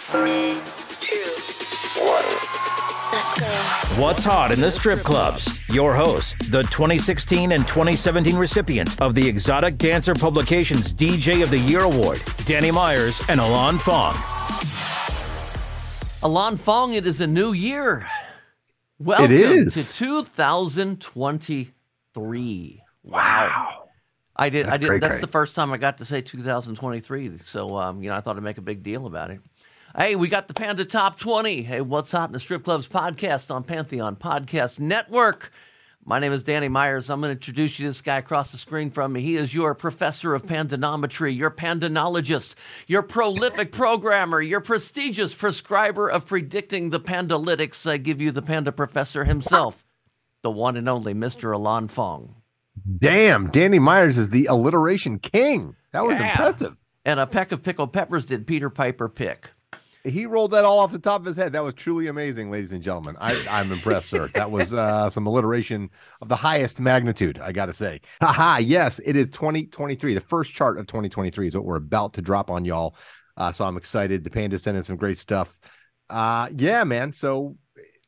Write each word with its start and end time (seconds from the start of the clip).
Three, 0.00 0.56
two, 1.00 1.16
one. 2.02 2.24
Let's 3.12 3.38
go. 3.38 3.46
What's 4.00 4.24
hot 4.24 4.52
in 4.52 4.60
the 4.60 4.70
strip 4.70 5.00
clubs? 5.00 5.68
Your 5.68 5.92
hosts, 5.94 6.32
the 6.50 6.62
2016 6.62 7.52
and 7.52 7.68
2017 7.68 8.36
recipients 8.36 8.96
of 9.00 9.14
the 9.14 9.28
Exotic 9.28 9.76
Dancer 9.76 10.14
Publications 10.14 10.94
DJ 10.94 11.42
of 11.42 11.50
the 11.50 11.58
Year 11.58 11.80
Award, 11.80 12.22
Danny 12.46 12.70
Myers 12.70 13.20
and 13.28 13.38
Alon 13.40 13.76
Fong. 13.76 14.14
Alon 16.22 16.56
Fong, 16.56 16.94
it 16.94 17.06
is 17.06 17.20
a 17.20 17.26
new 17.26 17.52
year. 17.52 18.06
Welcome 18.98 19.32
is. 19.32 19.92
to 19.98 20.00
2023. 20.04 22.82
Wow. 23.02 23.84
I 24.36 24.48
did. 24.48 24.68
I 24.68 24.76
did. 24.76 24.88
great, 24.88 25.00
that's 25.00 25.14
great. 25.14 25.20
the 25.20 25.26
first 25.26 25.56
time 25.56 25.72
I 25.72 25.76
got 25.76 25.98
to 25.98 26.04
say 26.04 26.20
2023. 26.20 27.38
So, 27.38 27.76
um, 27.76 28.00
you 28.02 28.08
know, 28.08 28.14
I 28.14 28.20
thought 28.20 28.36
I'd 28.36 28.42
make 28.42 28.58
a 28.58 28.62
big 28.62 28.84
deal 28.84 29.06
about 29.06 29.32
it. 29.32 29.40
Hey, 29.98 30.14
we 30.14 30.28
got 30.28 30.46
the 30.46 30.54
Panda 30.54 30.84
Top 30.84 31.18
20. 31.18 31.62
Hey, 31.62 31.80
what's 31.80 32.12
hot 32.12 32.28
in 32.28 32.32
the 32.32 32.38
strip 32.38 32.62
clubs 32.62 32.86
podcast 32.86 33.52
on 33.52 33.64
Pantheon 33.64 34.14
Podcast 34.14 34.78
Network. 34.78 35.50
My 36.04 36.20
name 36.20 36.32
is 36.32 36.44
Danny 36.44 36.68
Myers. 36.68 37.10
I'm 37.10 37.20
going 37.20 37.30
to 37.30 37.36
introduce 37.36 37.80
you 37.80 37.86
to 37.86 37.90
this 37.90 38.00
guy 38.00 38.18
across 38.18 38.52
the 38.52 38.58
screen 38.58 38.92
from 38.92 39.12
me. 39.12 39.22
He 39.22 39.34
is 39.34 39.52
your 39.52 39.74
professor 39.74 40.34
of 40.34 40.44
pandanometry, 40.46 41.36
your 41.36 41.50
pandanologist, 41.50 42.54
your 42.86 43.02
prolific 43.02 43.72
programmer, 43.72 44.40
your 44.40 44.60
prestigious 44.60 45.34
prescriber 45.34 46.08
of 46.08 46.26
predicting 46.26 46.90
the 46.90 47.00
pandalytics. 47.00 47.84
I 47.90 47.96
give 47.96 48.20
you 48.20 48.30
the 48.30 48.40
panda 48.40 48.70
professor 48.70 49.24
himself, 49.24 49.84
the 50.42 50.50
one 50.52 50.76
and 50.76 50.88
only 50.88 51.12
Mr. 51.12 51.52
Alon 51.52 51.88
Fong. 51.88 52.36
Damn, 53.00 53.50
Danny 53.50 53.80
Myers 53.80 54.16
is 54.16 54.30
the 54.30 54.46
alliteration 54.46 55.18
king. 55.18 55.74
That 55.90 56.04
was 56.04 56.20
Yeah. 56.20 56.30
impressive. 56.30 56.76
And 57.04 57.18
a 57.18 57.26
peck 57.26 57.50
of 57.50 57.64
pickled 57.64 57.92
peppers 57.92 58.26
did 58.26 58.46
Peter 58.46 58.70
Piper 58.70 59.08
pick. 59.08 59.50
He 60.04 60.26
rolled 60.26 60.52
that 60.52 60.64
all 60.64 60.78
off 60.78 60.92
the 60.92 60.98
top 60.98 61.20
of 61.20 61.26
his 61.26 61.36
head. 61.36 61.52
That 61.52 61.64
was 61.64 61.74
truly 61.74 62.06
amazing, 62.06 62.50
ladies 62.50 62.72
and 62.72 62.82
gentlemen. 62.82 63.16
I, 63.20 63.44
I'm 63.50 63.72
impressed, 63.72 64.08
sir. 64.08 64.28
That 64.34 64.50
was 64.50 64.72
uh, 64.72 65.10
some 65.10 65.26
alliteration 65.26 65.90
of 66.20 66.28
the 66.28 66.36
highest 66.36 66.80
magnitude, 66.80 67.38
I 67.38 67.52
got 67.52 67.66
to 67.66 67.74
say. 67.74 68.00
Haha, 68.22 68.58
yes, 68.58 69.00
it 69.04 69.16
is 69.16 69.28
2023. 69.28 70.14
The 70.14 70.20
first 70.20 70.52
chart 70.52 70.78
of 70.78 70.86
2023 70.86 71.48
is 71.48 71.54
what 71.54 71.64
we're 71.64 71.76
about 71.76 72.14
to 72.14 72.22
drop 72.22 72.50
on 72.50 72.64
y'all. 72.64 72.96
Uh, 73.36 73.52
so 73.52 73.64
I'm 73.64 73.76
excited. 73.76 74.24
The 74.24 74.30
Panda 74.30 74.58
sent 74.58 74.76
in 74.76 74.82
some 74.82 74.96
great 74.96 75.18
stuff. 75.18 75.58
Uh, 76.08 76.48
yeah, 76.56 76.84
man. 76.84 77.12
So 77.12 77.56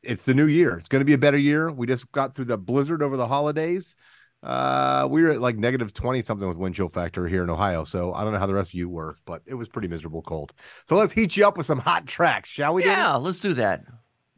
it's 0.03 0.23
the 0.23 0.33
new 0.33 0.47
year. 0.47 0.77
It's 0.77 0.87
going 0.87 1.01
to 1.01 1.05
be 1.05 1.13
a 1.13 1.17
better 1.17 1.37
year. 1.37 1.71
We 1.71 1.87
just 1.87 2.11
got 2.11 2.35
through 2.35 2.45
the 2.45 2.57
blizzard 2.57 3.03
over 3.03 3.17
the 3.17 3.27
holidays. 3.27 3.95
Uh, 4.43 5.07
we 5.09 5.21
were 5.21 5.31
at 5.31 5.41
like 5.41 5.57
negative 5.57 5.93
20 5.93 6.21
something 6.23 6.47
with 6.47 6.57
wind 6.57 6.75
chill 6.75 6.87
factor 6.87 7.27
here 7.27 7.43
in 7.43 7.49
Ohio. 7.49 7.83
So 7.83 8.13
I 8.13 8.23
don't 8.23 8.33
know 8.33 8.39
how 8.39 8.47
the 8.47 8.53
rest 8.53 8.71
of 8.71 8.73
you 8.75 8.89
were, 8.89 9.15
but 9.25 9.41
it 9.45 9.53
was 9.53 9.67
pretty 9.67 9.87
miserable 9.87 10.21
cold. 10.21 10.53
So 10.87 10.95
let's 10.95 11.13
heat 11.13 11.37
you 11.37 11.47
up 11.47 11.57
with 11.57 11.65
some 11.65 11.79
hot 11.79 12.07
tracks, 12.07 12.49
shall 12.49 12.73
we? 12.73 12.83
Danny? 12.83 12.95
Yeah, 12.95 13.15
let's 13.15 13.39
do 13.39 13.53
that. 13.53 13.83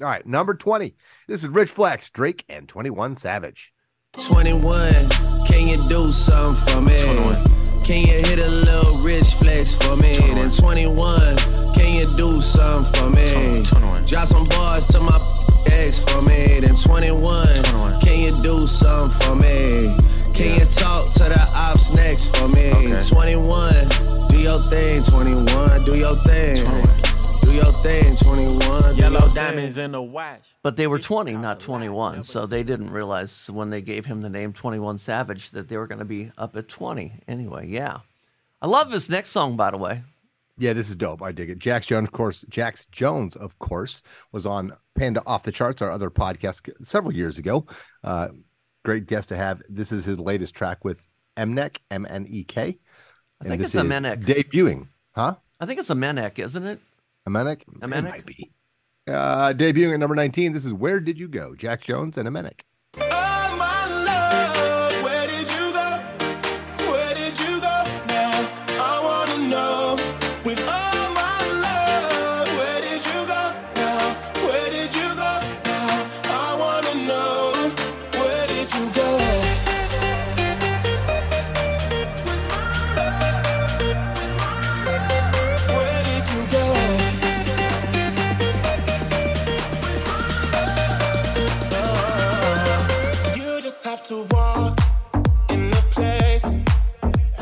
All 0.01 0.07
right, 0.07 0.25
number 0.25 0.53
20. 0.53 0.95
This 1.27 1.43
is 1.43 1.49
Rich 1.49 1.69
Flex, 1.69 2.09
Drake, 2.09 2.43
and 2.49 2.67
21 2.67 3.15
Savage. 3.15 3.73
21, 4.27 5.09
can 5.45 5.67
you 5.67 5.87
do 5.87 6.09
something 6.09 6.73
for 6.73 6.81
me? 6.81 6.99
21. 6.99 7.45
Can 7.83 8.01
you 8.01 8.29
hit 8.29 8.39
a 8.39 8.49
little 8.49 8.99
rich 8.99 9.33
flex 9.33 9.73
for 9.73 9.95
me? 9.97 10.15
Then 10.15 10.51
21, 10.51 11.37
can 11.73 11.95
you 11.95 12.13
do 12.15 12.41
something 12.41 12.93
for 12.93 13.09
me? 13.09 13.63
21. 13.63 14.05
Drop 14.05 14.27
some 14.27 14.47
bars 14.49 14.85
to 14.87 14.99
my 14.99 15.42
ex 15.67 15.99
for 15.99 16.21
me. 16.21 16.59
Then 16.59 16.75
21, 16.75 17.99
can 18.01 18.19
you 18.19 18.41
do 18.41 18.67
something 18.67 19.19
for 19.21 19.35
me? 19.35 19.95
Can 20.33 20.59
you 20.59 20.65
talk 20.65 21.11
to 21.13 21.23
the 21.29 21.49
ops 21.55 21.91
next 21.91 22.35
for 22.35 22.47
me? 22.49 22.71
21, 22.71 24.27
do 24.29 24.39
your 24.39 24.67
thing, 24.69 25.03
21, 25.03 25.85
do 25.85 25.95
your 25.95 26.21
thing. 26.23 27.03
Do 27.41 27.51
your 27.51 27.81
thing, 27.81 28.15
21. 28.15 28.95
Yellow 28.95 29.33
diamonds 29.33 29.75
thing. 29.75 29.85
in 29.85 29.91
the 29.91 30.01
watch. 30.01 30.55
But 30.63 30.75
they 30.75 30.87
were 30.87 30.97
20, 30.97 31.35
not 31.37 31.59
21. 31.59 32.23
So 32.23 32.45
they 32.45 32.63
didn't 32.63 32.89
realize 32.89 33.49
when 33.49 33.69
they 33.69 33.81
gave 33.81 34.05
him 34.05 34.21
the 34.21 34.29
name 34.29 34.53
21 34.53 34.97
Savage 34.97 35.51
that 35.51 35.67
they 35.67 35.77
were 35.77 35.87
going 35.87 35.99
to 35.99 36.05
be 36.05 36.31
up 36.37 36.55
at 36.55 36.67
20. 36.67 37.11
Anyway, 37.27 37.67
yeah. 37.67 37.99
I 38.61 38.67
love 38.67 38.89
this 38.91 39.09
next 39.09 39.29
song, 39.29 39.57
by 39.57 39.71
the 39.71 39.77
way. 39.77 40.03
Yeah, 40.57 40.73
this 40.73 40.89
is 40.89 40.95
dope. 40.95 41.21
I 41.21 41.31
dig 41.31 41.49
it. 41.49 41.59
Jax 41.59 41.87
Jones, 41.87 42.07
of 42.07 42.11
course, 42.11 42.45
Jax 42.49 42.85
Jones, 42.87 43.35
of 43.35 43.57
course, 43.59 44.03
was 44.31 44.45
on 44.45 44.73
Panda 44.95 45.23
Off 45.25 45.43
the 45.43 45.51
Charts, 45.51 45.81
our 45.81 45.89
other 45.89 46.09
podcast 46.09 46.69
several 46.85 47.13
years 47.13 47.39
ago. 47.39 47.65
Uh, 48.03 48.29
great 48.85 49.07
guest 49.07 49.29
to 49.29 49.35
have. 49.35 49.61
This 49.67 49.91
is 49.91 50.05
his 50.05 50.19
latest 50.19 50.53
track 50.53 50.85
with 50.85 51.07
Mnek, 51.37 51.77
M 51.89 52.05
N 52.07 52.27
E 52.29 52.43
K. 52.43 52.77
I 53.41 53.47
think 53.47 53.63
it's 53.63 53.75
a 53.75 53.81
Menek. 53.81 54.23
Debuting, 54.23 54.87
huh? 55.13 55.35
I 55.59 55.65
think 55.65 55.79
it's 55.79 55.89
a 55.89 55.95
Menek, 55.95 56.39
isn't 56.39 56.65
it? 56.65 56.79
Amenek? 57.27 57.63
Amenek? 57.79 57.97
It 57.97 58.03
might 58.03 58.25
be. 58.25 58.51
Uh, 59.07 59.53
debuting 59.53 59.93
at 59.93 59.99
number 59.99 60.15
19. 60.15 60.53
This 60.53 60.65
is 60.65 60.73
Where 60.73 60.99
Did 60.99 61.19
You 61.19 61.27
Go? 61.27 61.55
Jax 61.55 61.85
Jones 61.85 62.17
and 62.17 62.27
Amenek. 62.27 62.61
Oh, 62.99 63.22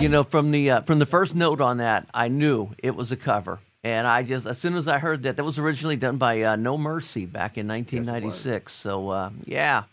You 0.01 0.09
know, 0.09 0.23
from 0.23 0.51
the 0.51 0.71
uh, 0.71 0.81
from 0.81 0.99
the 0.99 1.05
first 1.05 1.35
note 1.35 1.61
on 1.61 1.77
that, 1.77 2.09
I 2.13 2.27
knew 2.27 2.71
it 2.81 2.95
was 2.95 3.11
a 3.11 3.17
cover. 3.17 3.59
And 3.83 4.05
I 4.07 4.23
just, 4.23 4.45
as 4.45 4.59
soon 4.59 4.75
as 4.75 4.87
I 4.87 4.99
heard 4.99 5.23
that, 5.23 5.37
that 5.37 5.43
was 5.43 5.57
originally 5.57 5.95
done 5.95 6.17
by 6.17 6.43
uh, 6.43 6.55
No 6.55 6.77
Mercy 6.77 7.25
back 7.25 7.57
in 7.57 7.67
1996. 7.67 8.71
so, 8.71 9.09
uh, 9.09 9.31
yeah. 9.45 9.83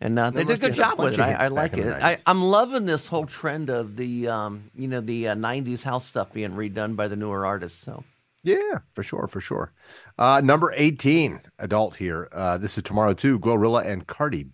And 0.00 0.18
uh, 0.18 0.30
they 0.30 0.44
did 0.44 0.58
a 0.58 0.60
good 0.60 0.62
had 0.62 0.72
a 0.72 0.74
job 0.74 0.98
with 0.98 1.14
it. 1.14 1.20
I, 1.20 1.32
I 1.32 1.48
like 1.48 1.76
it. 1.76 1.86
I, 1.86 2.18
I'm 2.26 2.42
loving 2.42 2.86
this 2.86 3.08
whole 3.08 3.26
trend 3.26 3.70
of 3.70 3.96
the, 3.96 4.28
um, 4.28 4.70
you 4.76 4.86
know, 4.86 5.00
the 5.00 5.28
uh, 5.28 5.34
90s 5.34 5.82
house 5.82 6.06
stuff 6.06 6.32
being 6.32 6.52
redone 6.52 6.94
by 6.94 7.08
the 7.08 7.16
newer 7.16 7.44
artists. 7.46 7.82
So, 7.82 8.04
Yeah, 8.44 8.78
for 8.94 9.02
sure, 9.02 9.26
for 9.26 9.40
sure. 9.40 9.72
Uh, 10.18 10.40
number 10.44 10.72
18, 10.76 11.40
adult 11.58 11.96
here. 11.96 12.28
Uh, 12.30 12.58
this 12.58 12.76
is 12.76 12.84
Tomorrow 12.84 13.14
2, 13.14 13.40
Glorilla 13.40 13.84
and 13.86 14.06
Cardi 14.06 14.46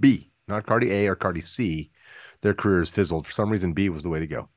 B, 0.00 0.30
not 0.48 0.66
Cardi 0.66 0.90
A 0.90 1.06
or 1.06 1.14
Cardi 1.14 1.42
C. 1.42 1.90
Their 2.44 2.52
careers 2.52 2.90
fizzled. 2.90 3.26
For 3.26 3.32
some 3.32 3.48
reason, 3.48 3.72
B 3.72 3.88
was 3.88 4.02
the 4.02 4.10
way 4.10 4.20
to 4.20 4.26
go. 4.26 4.50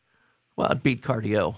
well, 0.57 0.69
it 0.69 0.83
beat 0.83 1.01
cardio. 1.01 1.55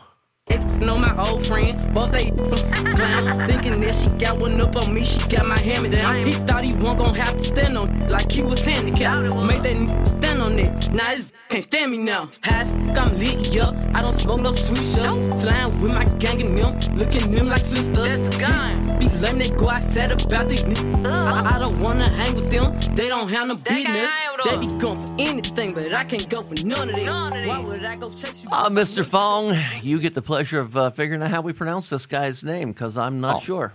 know 0.77 0.95
my 0.95 1.11
old 1.27 1.43
friend. 1.47 1.75
Both 1.91 2.11
they 2.11 2.29
from 2.37 2.93
clowns. 2.93 3.51
Thinking 3.51 3.81
that 3.81 3.95
she 3.95 4.15
got 4.15 4.37
one 4.37 4.61
up 4.61 4.75
on 4.75 4.93
me, 4.93 5.03
she 5.03 5.27
got 5.27 5.47
my 5.47 5.57
hand 5.57 5.81
me 5.81 5.89
down. 5.89 6.13
He 6.17 6.33
thought 6.33 6.63
he 6.63 6.73
wasn't 6.73 6.99
gonna 6.99 7.17
have 7.25 7.35
to 7.35 7.43
stand 7.43 7.75
on 7.79 8.09
like 8.09 8.31
he 8.31 8.43
was 8.43 8.63
handicapped. 8.63 9.35
Made 9.37 9.63
that 9.63 10.07
stand 10.07 10.43
on 10.43 10.59
it. 10.59 10.93
Now 10.93 11.13
it's 11.13 11.31
can't 11.49 11.63
stand 11.63 11.91
me 11.91 11.97
now. 11.97 12.29
High 12.43 12.61
I'm 12.61 13.17
lit, 13.17 13.55
yeah. 13.55 13.71
I 13.95 14.03
don't 14.03 14.13
smoke 14.13 14.41
no 14.41 14.51
sweet 14.51 14.85
shots. 14.85 15.41
Flying 15.41 15.81
with 15.81 15.91
my 15.91 16.03
gang 16.19 16.45
and 16.45 16.55
them, 16.55 16.95
looking 16.95 17.31
them 17.31 17.47
like 17.47 17.61
sisters. 17.61 18.19
That's 18.19 18.19
the 18.19 18.37
gun. 18.39 18.99
Be 18.99 19.09
lame, 19.17 19.39
they 19.39 19.49
go 19.49 19.67
outside 19.67 20.11
about 20.11 20.47
these 20.47 20.63
niggas. 20.63 21.07
I, 21.07 21.55
I, 21.55 21.57
don't 21.57 21.79
wanna 21.79 22.07
hang 22.07 22.08
with 22.08 22.08
them, 22.49 22.95
they 22.95 23.07
don't 23.07 23.29
have 23.29 23.47
no 23.47 23.55
business. 23.55 24.09
They 24.45 24.59
be 24.59 24.67
going 24.77 25.05
for 25.05 25.15
anything, 25.19 25.73
but 25.73 25.93
I 25.93 26.03
can't 26.03 26.29
go 26.29 26.41
for 26.41 26.55
none 26.65 26.89
of 26.89 26.95
them. 26.95 27.47
Why 27.47 27.59
would 27.59 27.83
I 27.85 27.95
go 27.95 28.07
chase 28.07 28.43
you? 28.43 28.49
Uh, 28.51 28.69
Mr. 28.69 29.05
Fong, 29.05 29.55
you 29.81 29.99
get 29.99 30.13
the 30.13 30.21
pleasure 30.21 30.59
of 30.59 30.75
uh, 30.75 30.89
figuring 30.89 31.21
out 31.21 31.31
how 31.31 31.41
we 31.41 31.53
pronounce 31.53 31.89
this 31.89 32.05
guy's 32.05 32.43
name, 32.43 32.71
because 32.71 32.97
I'm 32.97 33.21
not 33.21 33.37
oh, 33.37 33.39
sure. 33.39 33.73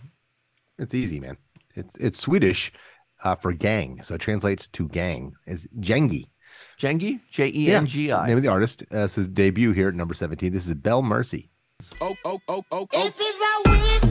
It's 0.79 0.95
easy, 0.95 1.21
man. 1.21 1.37
It's 1.75 1.97
it's 1.99 2.19
Swedish 2.19 2.73
uh, 3.23 3.35
for 3.35 3.53
gang, 3.53 4.03
so 4.03 4.15
it 4.15 4.21
translates 4.21 4.69
to 4.69 4.89
gang. 4.89 5.35
Is 5.47 5.67
Jengi. 5.79 6.27
Jengi? 6.79 7.21
J 7.31 7.51
E 7.55 7.73
N 7.73 7.87
G 7.87 8.13
I. 8.13 8.27
Name 8.27 8.37
of 8.37 8.43
the 8.43 8.49
artist. 8.49 8.85
Uh, 8.93 9.07
says 9.07 9.27
debut 9.27 9.73
here 9.73 9.89
at 9.89 9.95
number 9.95 10.15
17. 10.15 10.53
This 10.53 10.67
is 10.67 10.75
Bel 10.75 11.03
Mercy. 11.03 11.51
Oh, 12.01 12.15
oh, 12.25 12.41
oh, 12.49 12.65
oh, 12.71 12.89
oh. 12.93 14.11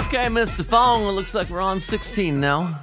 Okay, 0.00 0.26
Mr. 0.26 0.64
Fong, 0.64 1.04
it 1.04 1.12
looks 1.12 1.34
like 1.34 1.50
we're 1.50 1.60
on 1.60 1.78
16 1.78 2.40
now. 2.40 2.80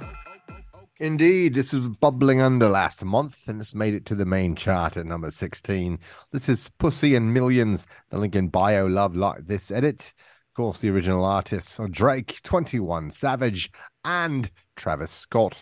Indeed, 1.00 1.52
this 1.52 1.72
was 1.72 1.88
bubbling 1.88 2.40
under 2.40 2.68
last 2.68 3.04
month 3.04 3.48
and 3.48 3.60
it's 3.60 3.74
made 3.74 3.92
it 3.92 4.06
to 4.06 4.14
the 4.14 4.24
main 4.24 4.54
chart 4.54 4.96
at 4.96 5.04
number 5.04 5.32
16. 5.32 5.98
This 6.32 6.48
is 6.48 6.70
Pussy 6.78 7.16
and 7.16 7.34
Millions. 7.34 7.88
The 8.10 8.18
Lincoln 8.18 8.50
Baio 8.50 8.90
love 8.90 9.16
like 9.16 9.46
this 9.46 9.72
edit. 9.72 10.14
Of 10.16 10.54
course, 10.54 10.80
the 10.80 10.90
original 10.90 11.24
artists 11.24 11.78
are 11.80 11.88
Drake, 11.88 12.40
21 12.44 13.10
Savage, 13.10 13.70
and 14.04 14.48
Travis 14.76 15.10
Scott. 15.10 15.58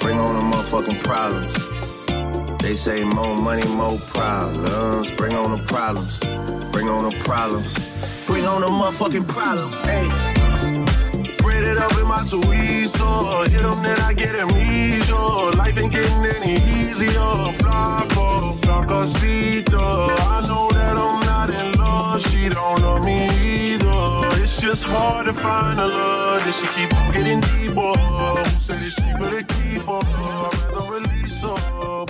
Bring 0.00 0.18
on 0.18 0.34
the 0.34 0.56
motherfucking 0.56 1.02
problems. 1.04 2.58
They 2.60 2.74
say 2.74 3.04
more 3.04 3.36
money, 3.36 3.66
more 3.74 3.98
problems. 3.98 5.12
Bring 5.12 5.36
on 5.36 5.58
the 5.58 5.64
problems. 5.64 6.18
Bring 6.72 6.88
on 6.88 7.08
the 7.08 7.16
problems. 7.20 7.78
Bring 8.26 8.44
on 8.44 8.62
the 8.62 8.66
motherfucking 8.66 9.28
problems. 9.28 9.78
Hey 9.78 10.37
it 11.64 11.78
up 11.78 11.92
my 12.06 12.20
Suizo. 12.20 13.48
Hit 13.48 13.62
them, 13.62 13.82
then 13.82 14.00
I 14.00 14.12
get. 14.14 14.28
Life 15.68 15.78
ain't 15.80 15.92
getting 15.92 16.24
any 16.24 16.54
easier. 16.80 17.10
Flaco, 17.60 18.54
flacosito. 18.60 20.08
I 20.20 20.40
know 20.48 20.70
that 20.70 20.96
I'm 20.96 21.20
not 21.20 21.50
in 21.50 21.72
love. 21.78 22.22
She 22.22 22.48
don't 22.48 23.04
me 23.04 23.26
either. 23.74 24.42
It's 24.42 24.62
just 24.62 24.84
hard 24.84 25.26
to 25.26 25.34
find 25.34 25.78
a 25.78 25.86
love. 25.86 26.44
That 26.44 26.54
she 26.54 26.66
keep 26.68 26.94
on 26.96 27.12
getting 27.12 27.40
deeper. 27.40 27.80
Who 27.80 28.44
said 28.58 28.82
it's 28.82 28.94
cheaper 28.94 29.28
to 29.28 29.42
keep 29.44 29.82
her? 29.82 30.00
I'd 30.00 30.72
rather 30.72 30.92
release 30.94 31.42
her. 31.42 32.06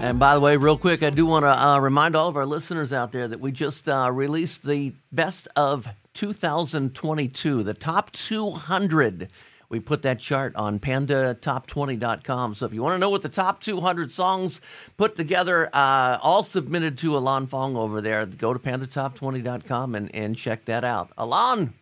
And 0.00 0.18
by 0.18 0.34
the 0.34 0.40
way, 0.40 0.56
real 0.56 0.76
quick, 0.76 1.04
I 1.04 1.10
do 1.10 1.24
want 1.24 1.44
to 1.44 1.64
uh, 1.66 1.78
remind 1.78 2.16
all 2.16 2.28
of 2.28 2.36
our 2.36 2.46
listeners 2.46 2.92
out 2.92 3.12
there 3.12 3.28
that 3.28 3.40
we 3.40 3.52
just 3.52 3.88
uh, 3.88 4.10
released 4.12 4.64
the 4.66 4.92
best 5.12 5.46
of 5.54 5.88
2022, 6.16 7.62
the 7.62 7.74
top 7.74 8.10
200. 8.12 9.28
We 9.68 9.80
put 9.80 10.02
that 10.02 10.18
chart 10.18 10.56
on 10.56 10.78
pandatop20.com. 10.78 12.54
So 12.54 12.66
if 12.66 12.72
you 12.72 12.82
want 12.82 12.94
to 12.94 12.98
know 12.98 13.10
what 13.10 13.22
the 13.22 13.28
top 13.28 13.60
200 13.60 14.10
songs 14.10 14.60
put 14.96 15.14
together, 15.14 15.68
uh, 15.72 16.18
all 16.22 16.42
submitted 16.42 16.96
to 16.98 17.16
Alon 17.16 17.46
Fong 17.46 17.76
over 17.76 18.00
there, 18.00 18.24
go 18.26 18.52
to 18.54 18.58
pandatop20.com 18.58 19.94
and, 19.94 20.14
and 20.14 20.36
check 20.36 20.64
that 20.64 20.84
out. 20.84 21.10
Alon! 21.18 21.74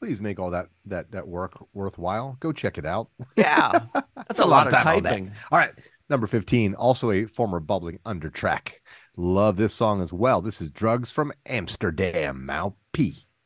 Please 0.00 0.20
make 0.20 0.38
all 0.38 0.50
that, 0.50 0.68
that, 0.86 1.10
that 1.12 1.28
work 1.28 1.52
worthwhile. 1.72 2.36
Go 2.40 2.52
check 2.52 2.78
it 2.78 2.86
out. 2.86 3.08
Yeah, 3.36 3.80
that's 4.16 4.40
a, 4.40 4.44
a 4.44 4.46
lot, 4.46 4.72
lot 4.72 4.74
of 4.74 4.82
typing. 4.82 5.32
All 5.50 5.58
right. 5.58 5.72
Number 6.10 6.26
15, 6.26 6.74
also 6.74 7.10
a 7.10 7.24
former 7.24 7.60
bubbling 7.60 7.98
under 8.04 8.28
track. 8.28 8.82
Love 9.16 9.56
this 9.56 9.74
song 9.74 10.02
as 10.02 10.12
well. 10.12 10.42
This 10.42 10.60
is 10.60 10.70
Drugs 10.70 11.10
from 11.10 11.32
Amsterdam, 11.46 12.44
Mau 12.44 12.74
P. 12.92 13.26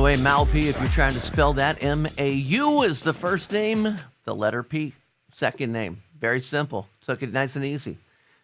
The 0.00 0.04
way, 0.04 0.16
Mau 0.16 0.46
P, 0.46 0.70
if 0.70 0.80
you're 0.80 0.88
trying 0.88 1.12
to 1.12 1.20
spell 1.20 1.52
that, 1.52 1.82
M 1.82 2.08
A 2.16 2.32
U 2.32 2.84
is 2.84 3.02
the 3.02 3.12
first 3.12 3.52
name, 3.52 3.98
the 4.24 4.34
letter 4.34 4.62
P, 4.62 4.94
second 5.30 5.72
name. 5.72 6.02
Very 6.18 6.40
simple. 6.40 6.88
Took 7.02 7.22
it 7.22 7.34
nice 7.34 7.54
and 7.54 7.66
easy. 7.66 7.98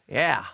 Yeah. 0.07 0.45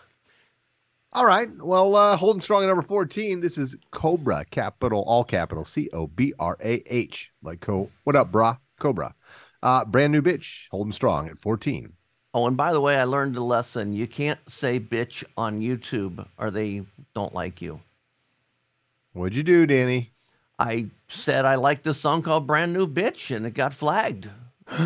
All 1.13 1.27
right. 1.27 1.49
Well, 1.59 1.97
uh, 1.97 2.17
holding 2.17 2.41
strong 2.41 2.63
at 2.63 2.69
number 2.69 2.83
14. 2.83 3.41
This 3.41 3.59
is 3.59 3.77
COBRAH, 3.91 4.45
capital, 4.53 5.03
all 5.05 5.25
capital, 5.25 5.65
C 5.65 5.91
O 5.93 6.07
B 6.07 6.35
R 6.39 6.57
A 6.63 6.85
H. 6.87 7.33
Like, 7.43 7.59
co- 7.59 7.91
what 8.05 8.15
up, 8.15 8.31
brah? 8.31 8.59
COBRAH. 8.79 9.13
Uh, 9.61 9.85
brand 9.85 10.13
new 10.13 10.23
bitch, 10.23 10.69
holding 10.71 10.93
strong 10.93 11.29
at 11.29 11.41
14. 11.41 11.95
Oh, 12.33 12.47
and 12.47 12.57
by 12.57 12.73
the 12.73 12.81
way, 12.81 12.95
I 12.95 13.05
learned 13.05 13.37
a 13.37 13.43
lesson. 13.43 13.93
You 13.93 14.07
can't 14.07 14.39
say 14.49 14.79
bitch 14.79 15.25
on 15.37 15.63
YouTube 15.63 16.29
or 16.39 16.53
they 16.53 16.85
don't 17.13 17.35
like 17.35 17.61
you. 17.61 17.81
What'd 19.15 19.35
you 19.35 19.43
do, 19.43 19.67
Danny? 19.67 20.12
I 20.63 20.87
said 21.09 21.45
I 21.45 21.57
like 21.57 21.83
this 21.83 21.99
song 21.99 22.23
called 22.23 22.47
Brand 22.47 22.73
New 22.73 22.87
Bitch, 22.87 23.35
and 23.35 23.45
it 23.45 23.53
got 23.53 23.75
flagged. 23.75 24.29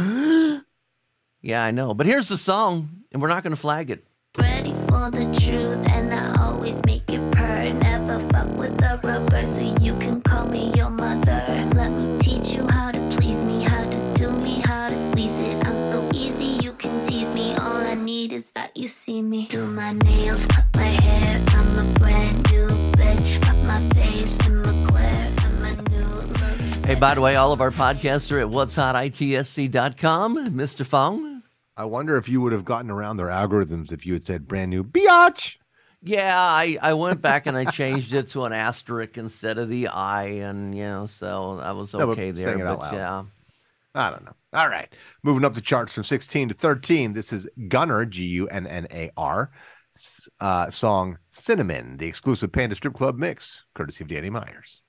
yeah, 1.43 1.65
I 1.65 1.71
know. 1.71 1.93
But 1.93 2.07
here's 2.07 2.29
the 2.29 2.39
song, 2.39 3.05
and 3.13 3.21
we're 3.21 3.29
not 3.29 3.43
going 3.43 3.55
to 3.55 3.61
flag 3.61 3.91
it. 3.91 4.03
Ready 4.39 4.73
for 4.73 5.11
the 5.11 5.27
truth, 5.39 5.87
and 5.93 6.15
I 6.15 6.35
always 6.43 6.83
make 6.87 7.13
it 7.13 7.21
purr. 7.31 7.75
Never 7.75 8.19
fuck 8.31 8.49
with 8.57 8.75
the 8.79 8.99
rubber, 9.05 9.45
so 9.45 9.61
you 9.83 9.95
can 9.97 10.23
call 10.23 10.47
me 10.47 10.73
your 10.75 10.89
mother. 10.89 11.45
Let 11.75 11.91
me 11.91 12.19
teach 12.21 12.55
you 12.55 12.67
how 12.69 12.91
to 12.93 12.99
please 13.15 13.45
me, 13.45 13.63
how 13.63 13.85
to 13.85 14.15
do 14.15 14.31
me, 14.31 14.63
how 14.65 14.89
to 14.89 14.97
squeeze 14.97 15.33
it. 15.33 15.67
I'm 15.67 15.77
so 15.77 16.09
easy, 16.15 16.65
you 16.65 16.73
can 16.73 17.05
tease 17.05 17.31
me. 17.33 17.55
All 17.55 17.77
I 17.77 17.95
need 17.95 18.33
is 18.33 18.51
that 18.53 18.75
you 18.75 18.87
see 18.87 19.21
me. 19.21 19.47
Do 19.49 19.67
my 19.67 19.93
nails, 19.93 20.47
cut 20.47 20.65
my 20.75 20.85
hair. 21.05 21.45
I'm 21.49 21.79
a 21.79 21.99
brand 21.99 22.51
new 22.51 22.69
bitch. 22.97 23.43
Cut 23.43 23.57
my 23.65 23.81
face 23.91 24.39
and 24.47 24.63
my 24.65 24.73
glare. 24.91 25.36
Hey, 26.87 26.95
by 26.95 27.17
the 27.17 27.21
way, 27.21 27.35
all 27.35 27.51
of 27.51 27.61
our 27.61 27.73
podcasts 27.73 28.31
are 28.31 28.39
at 28.39 28.49
what's 28.49 28.77
hot 28.77 28.95
itsc.com. 28.95 30.51
Mr. 30.51 30.87
Fong. 30.87 31.43
I 31.77 31.85
wonder 31.85 32.17
if 32.17 32.29
you 32.29 32.41
would 32.41 32.53
have 32.53 32.65
gotten 32.65 32.93
around 32.93 33.17
their 33.17 33.27
algorithms 33.27 33.91
if 33.91 34.07
you 34.07 34.13
had 34.13 34.25
said 34.25 34.47
brand 34.47 34.71
new 34.71 34.85
biatch. 34.85 35.59
Yeah, 36.01 36.39
I, 36.39 36.79
I 36.81 36.95
went 36.95 37.21
back 37.21 37.47
and 37.49 37.57
I 37.57 37.65
changed 37.65 38.15
it 38.15 38.29
to 38.29 38.45
an 38.45 38.53
asterisk 38.53 39.19
instead 39.19 39.59
of 39.59 39.69
the 39.69 39.89
I, 39.89 40.27
and 40.27 40.77
you 40.77 40.85
know, 40.85 41.09
so 41.09 41.59
I 41.61 41.73
was 41.73 41.93
okay 41.93 42.31
no, 42.31 42.33
there. 42.33 42.57
But 42.57 42.93
yeah, 42.93 43.25
I 43.93 44.11
don't 44.11 44.25
know. 44.25 44.37
All 44.53 44.69
right, 44.69 44.89
moving 45.25 45.45
up 45.45 45.55
the 45.55 45.61
charts 45.61 45.93
from 45.93 46.05
16 46.05 46.51
to 46.51 46.55
13. 46.55 47.15
This 47.15 47.33
is 47.33 47.49
Gunnar 47.67 48.05
G 48.05 48.27
U 48.27 48.47
N 48.47 48.65
N 48.65 48.87
A 48.93 49.11
R 49.17 49.51
uh, 50.39 50.71
song 50.71 51.19
"Cinnamon," 51.31 51.97
the 51.97 52.07
exclusive 52.07 52.53
Panda 52.53 52.77
Strip 52.77 52.95
Club 52.95 53.19
mix, 53.19 53.65
courtesy 53.75 54.05
of 54.05 54.09
Danny 54.09 54.31
Myers. 54.31 54.83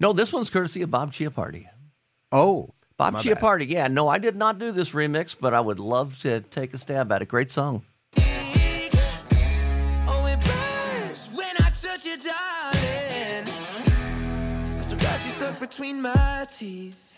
No, 0.00 0.12
this 0.12 0.32
one's 0.32 0.50
courtesy 0.50 0.82
of 0.82 0.90
Bob 0.90 1.12
Chiappardi. 1.12 1.68
Oh, 2.32 2.74
Bob 2.96 3.16
Chiappardi. 3.16 3.68
Yeah, 3.68 3.88
no, 3.88 4.08
I 4.08 4.18
did 4.18 4.34
not 4.34 4.58
do 4.58 4.72
this 4.72 4.90
remix, 4.90 5.36
but 5.38 5.54
I 5.54 5.60
would 5.60 5.78
love 5.78 6.18
to 6.20 6.40
take 6.40 6.74
a 6.74 6.78
stab 6.78 7.12
at 7.12 7.22
it. 7.22 7.28
Great 7.28 7.52
song. 7.52 7.82
between 15.60 16.00
my 16.00 16.46
teeth. 16.58 17.16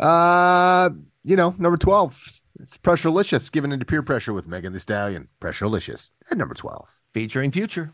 Uh, 0.00 0.88
you 1.24 1.36
know, 1.36 1.54
number 1.58 1.76
12, 1.76 2.41
it's 2.60 2.76
Pressurelicious, 2.76 3.50
given 3.50 3.72
into 3.72 3.84
peer 3.84 4.02
pressure 4.02 4.32
with 4.32 4.46
Megan 4.46 4.72
Thee 4.72 4.78
Stallion. 4.78 5.28
Pressurelicious 5.40 6.12
at 6.30 6.38
number 6.38 6.54
12. 6.54 7.00
Featuring 7.14 7.50
Future. 7.50 7.92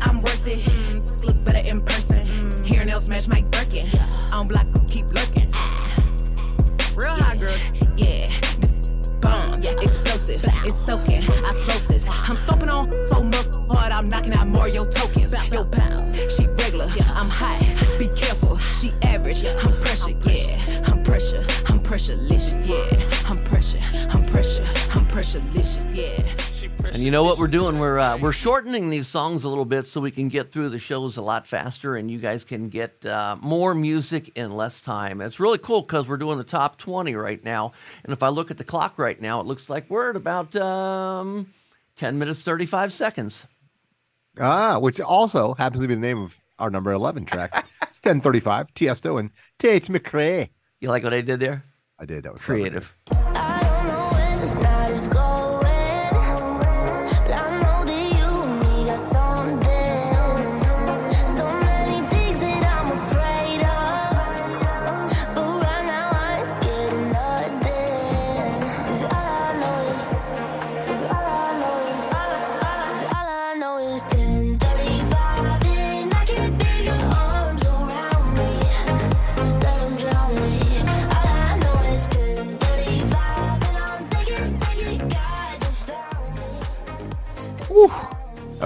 I'm 0.00 0.20
worth 0.22 0.46
it. 0.46 1.24
Look 1.24 1.44
better 1.44 1.66
in 1.66 1.80
person. 1.82 2.26
Hair 2.64 2.84
nails 2.86 3.08
match 3.08 3.28
Mike 3.28 3.50
Birkin. 3.50 3.88
On 4.32 4.48
block, 4.48 4.66
keep 4.88 5.06
lurking. 5.12 5.52
Real 6.94 7.14
hot 7.14 7.38
girl. 7.38 7.54
Yeah. 7.96 8.30
Bomb. 9.20 9.62
Yeah. 9.62 9.72
Explosive. 9.80 10.40
It's 10.44 10.86
soaking. 10.86 11.22
Osmosis. 11.44 12.06
I'm 12.08 12.36
stomping 12.36 12.68
on 12.68 12.90
so 13.08 13.22
much 13.22 13.46
hard. 13.70 13.92
I'm 13.92 14.08
knocking 14.08 14.32
out 14.32 14.48
Mario 14.48 14.84
tokens. 14.90 15.32
Yo, 15.52 15.64
pound. 15.64 16.16
She 16.36 16.46
regular. 16.46 16.86
I'm 17.14 17.28
hot. 17.28 17.60
Be 17.98 18.08
careful. 18.08 18.58
She 18.58 18.92
average. 19.02 19.44
I'm 19.44 19.72
pressure. 19.80 20.16
Yeah. 20.24 20.82
I'm 20.86 21.02
pressure. 21.02 21.44
I'm 21.66 21.80
pressurelicious. 21.80 22.66
Yeah. 22.68 22.97
Pressurelicious. 25.28 25.94
Yeah. 25.94 26.88
And 26.92 27.02
you 27.02 27.10
know 27.10 27.22
what 27.22 27.38
we're 27.38 27.48
doing? 27.48 27.78
We're 27.78 27.98
uh, 27.98 28.16
we're 28.16 28.32
shortening 28.32 28.88
these 28.88 29.06
songs 29.06 29.44
a 29.44 29.48
little 29.48 29.64
bit 29.64 29.86
so 29.86 30.00
we 30.00 30.10
can 30.10 30.28
get 30.28 30.50
through 30.50 30.70
the 30.70 30.78
shows 30.78 31.16
a 31.16 31.22
lot 31.22 31.46
faster, 31.46 31.96
and 31.96 32.10
you 32.10 32.18
guys 32.18 32.44
can 32.44 32.68
get 32.68 33.04
uh, 33.04 33.36
more 33.40 33.74
music 33.74 34.32
in 34.36 34.56
less 34.56 34.80
time. 34.80 35.20
It's 35.20 35.38
really 35.38 35.58
cool 35.58 35.82
because 35.82 36.08
we're 36.08 36.16
doing 36.16 36.38
the 36.38 36.44
top 36.44 36.78
twenty 36.78 37.14
right 37.14 37.42
now, 37.44 37.72
and 38.04 38.12
if 38.12 38.22
I 38.22 38.28
look 38.28 38.50
at 38.50 38.58
the 38.58 38.64
clock 38.64 38.98
right 38.98 39.20
now, 39.20 39.40
it 39.40 39.46
looks 39.46 39.68
like 39.68 39.88
we're 39.90 40.10
at 40.10 40.16
about 40.16 40.56
um, 40.56 41.52
ten 41.94 42.18
minutes 42.18 42.42
thirty 42.42 42.66
five 42.66 42.92
seconds. 42.92 43.46
Ah, 44.40 44.78
which 44.78 45.00
also 45.00 45.54
happens 45.54 45.82
to 45.82 45.88
be 45.88 45.94
the 45.94 46.00
name 46.00 46.22
of 46.22 46.40
our 46.60 46.70
number 46.70 46.92
11 46.92 47.24
track. 47.24 47.50
it's 47.82 47.98
1035, 47.98 48.72
Tiesto 48.72 49.18
and 49.18 49.30
Tate 49.58 49.86
McRae. 49.86 50.50
You 50.80 50.90
like 50.90 51.02
what 51.02 51.12
I 51.12 51.22
did 51.22 51.40
there? 51.40 51.64
I 51.98 52.04
did. 52.04 52.22
That 52.22 52.34
was 52.34 52.42
creative. 52.42 52.94
That 53.06 53.17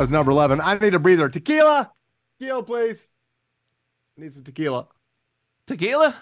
was 0.02 0.11
number 0.11 0.32
11. 0.32 0.61
I 0.61 0.78
need 0.78 0.94
a 0.94 0.99
breather. 0.99 1.28
Tequila. 1.28 1.92
Tequila, 2.40 2.64
please. 2.64 3.09
I 4.18 4.23
need 4.23 4.32
some 4.32 4.42
tequila. 4.42 4.88
Tequila? 5.68 6.16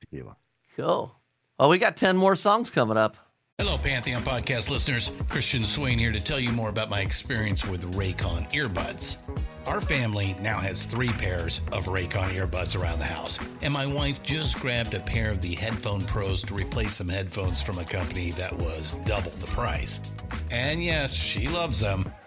Tequila. 0.00 0.36
Cool. 0.76 1.14
Oh, 1.58 1.68
we 1.68 1.76
got 1.76 1.98
10 1.98 2.16
more 2.16 2.34
songs 2.34 2.70
coming 2.70 2.96
up. 2.96 3.18
Hello, 3.58 3.76
Pantheon 3.76 4.22
podcast 4.22 4.70
listeners. 4.70 5.12
Christian 5.28 5.62
Swain 5.62 5.98
here 5.98 6.10
to 6.10 6.20
tell 6.20 6.40
you 6.40 6.52
more 6.52 6.70
about 6.70 6.88
my 6.88 7.00
experience 7.00 7.66
with 7.66 7.94
Raycon 7.94 8.50
earbuds. 8.50 9.18
Our 9.66 9.82
family 9.82 10.34
now 10.40 10.58
has 10.58 10.84
three 10.84 11.12
pairs 11.12 11.60
of 11.70 11.84
Raycon 11.84 12.34
earbuds 12.34 12.80
around 12.80 12.98
the 12.98 13.04
house, 13.04 13.38
and 13.60 13.74
my 13.74 13.84
wife 13.86 14.22
just 14.22 14.58
grabbed 14.58 14.94
a 14.94 15.00
pair 15.00 15.30
of 15.30 15.42
the 15.42 15.54
Headphone 15.54 16.00
Pros 16.00 16.42
to 16.44 16.54
replace 16.54 16.94
some 16.94 17.10
headphones 17.10 17.62
from 17.62 17.78
a 17.78 17.84
company 17.84 18.30
that 18.32 18.56
was 18.56 18.94
double 19.04 19.30
the 19.32 19.46
price. 19.48 20.00
And 20.50 20.82
yes, 20.82 21.12
she 21.12 21.46
loves 21.46 21.78
them. 21.78 22.10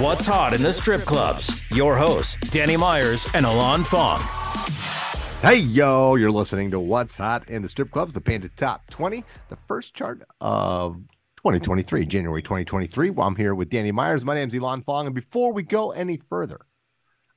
What's 0.00 0.26
hot 0.26 0.52
in 0.52 0.62
the 0.62 0.74
strip 0.74 1.06
clubs? 1.06 1.70
Your 1.70 1.96
hosts, 1.96 2.36
Danny 2.50 2.76
Myers 2.76 3.26
and 3.32 3.46
Alon 3.46 3.82
Fong. 3.82 4.20
Hey, 5.40 5.56
yo, 5.60 6.16
you're 6.16 6.30
listening 6.30 6.70
to 6.72 6.78
What's 6.78 7.16
Hot 7.16 7.48
in 7.48 7.62
the 7.62 7.68
Strip 7.68 7.90
Clubs, 7.90 8.12
the 8.12 8.20
Panda 8.20 8.50
Top 8.56 8.82
20, 8.90 9.24
the 9.48 9.56
first 9.56 9.94
chart 9.94 10.20
of 10.38 10.96
2023, 11.38 12.04
January 12.04 12.42
2023. 12.42 13.08
Well, 13.08 13.26
I'm 13.26 13.36
here 13.36 13.54
with 13.54 13.70
Danny 13.70 13.90
Myers. 13.90 14.22
My 14.22 14.34
name's 14.34 14.54
Elon 14.54 14.82
Fong. 14.82 15.06
And 15.06 15.14
before 15.14 15.54
we 15.54 15.62
go 15.62 15.92
any 15.92 16.18
further, 16.18 16.66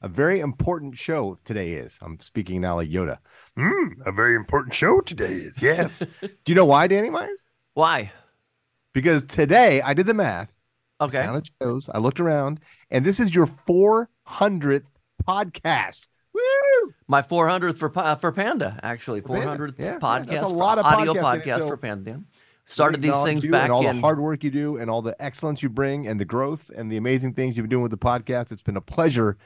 a 0.01 0.09
very 0.09 0.41
important 0.41 0.97
show 0.97 1.39
today 1.45 1.75
is. 1.75 1.97
I'm 2.01 2.19
speaking 2.19 2.59
now 2.59 2.75
like 2.75 2.89
Yoda. 2.89 3.19
Mm, 3.57 4.05
a 4.05 4.11
very 4.11 4.35
important 4.35 4.73
show 4.73 4.99
today 4.99 5.35
is. 5.35 5.61
Yes. 5.61 5.99
Do 6.21 6.29
you 6.45 6.55
know 6.55 6.65
why, 6.65 6.87
Danny 6.87 7.09
Myers? 7.09 7.39
Why? 7.73 8.11
Because 8.93 9.23
today 9.23 9.81
I 9.81 9.93
did 9.93 10.07
the 10.07 10.13
math. 10.13 10.51
Okay. 11.01 11.19
I 11.19 11.41
shows. 11.61 11.89
I 11.93 11.99
looked 11.99 12.19
around, 12.19 12.59
and 12.91 13.05
this 13.05 13.19
is 13.19 13.33
your 13.33 13.45
400th 13.45 14.83
podcast. 15.27 16.07
Woo! 16.33 16.93
My 17.07 17.21
400th 17.21 17.77
for 17.77 17.91
uh, 17.95 18.15
for 18.15 18.31
Panda, 18.31 18.79
actually. 18.83 19.21
For 19.21 19.39
Panda. 19.39 19.67
400th 19.67 19.75
Yeah, 19.79 19.99
podcast. 19.99 20.27
that's 20.27 20.43
a 20.43 20.47
lot 20.47 20.77
of 20.77 20.85
audio 20.85 21.13
podcast 21.13 21.59
so- 21.59 21.67
for 21.67 21.77
Panda. 21.77 22.21
Started 22.65 23.01
these 23.01 23.23
things 23.23 23.43
you 23.43 23.49
back 23.49 23.63
and 23.63 23.71
all 23.71 23.87
in 23.87 23.95
the 23.95 24.01
hard 24.01 24.19
work 24.19 24.43
you 24.43 24.51
do 24.51 24.77
and 24.77 24.91
all 24.91 25.01
the 25.01 25.19
excellence 25.19 25.63
you 25.63 25.69
bring 25.69 26.07
and 26.07 26.19
the 26.19 26.25
growth 26.25 26.69
and 26.75 26.91
the 26.91 26.97
amazing 26.97 27.33
things 27.33 27.57
you've 27.57 27.63
been 27.63 27.71
doing 27.71 27.81
with 27.81 27.89
the 27.89 27.97
podcast. 27.97 28.51
It's 28.51 28.61
been 28.61 28.77
a 28.77 28.81
pleasure 28.81 29.39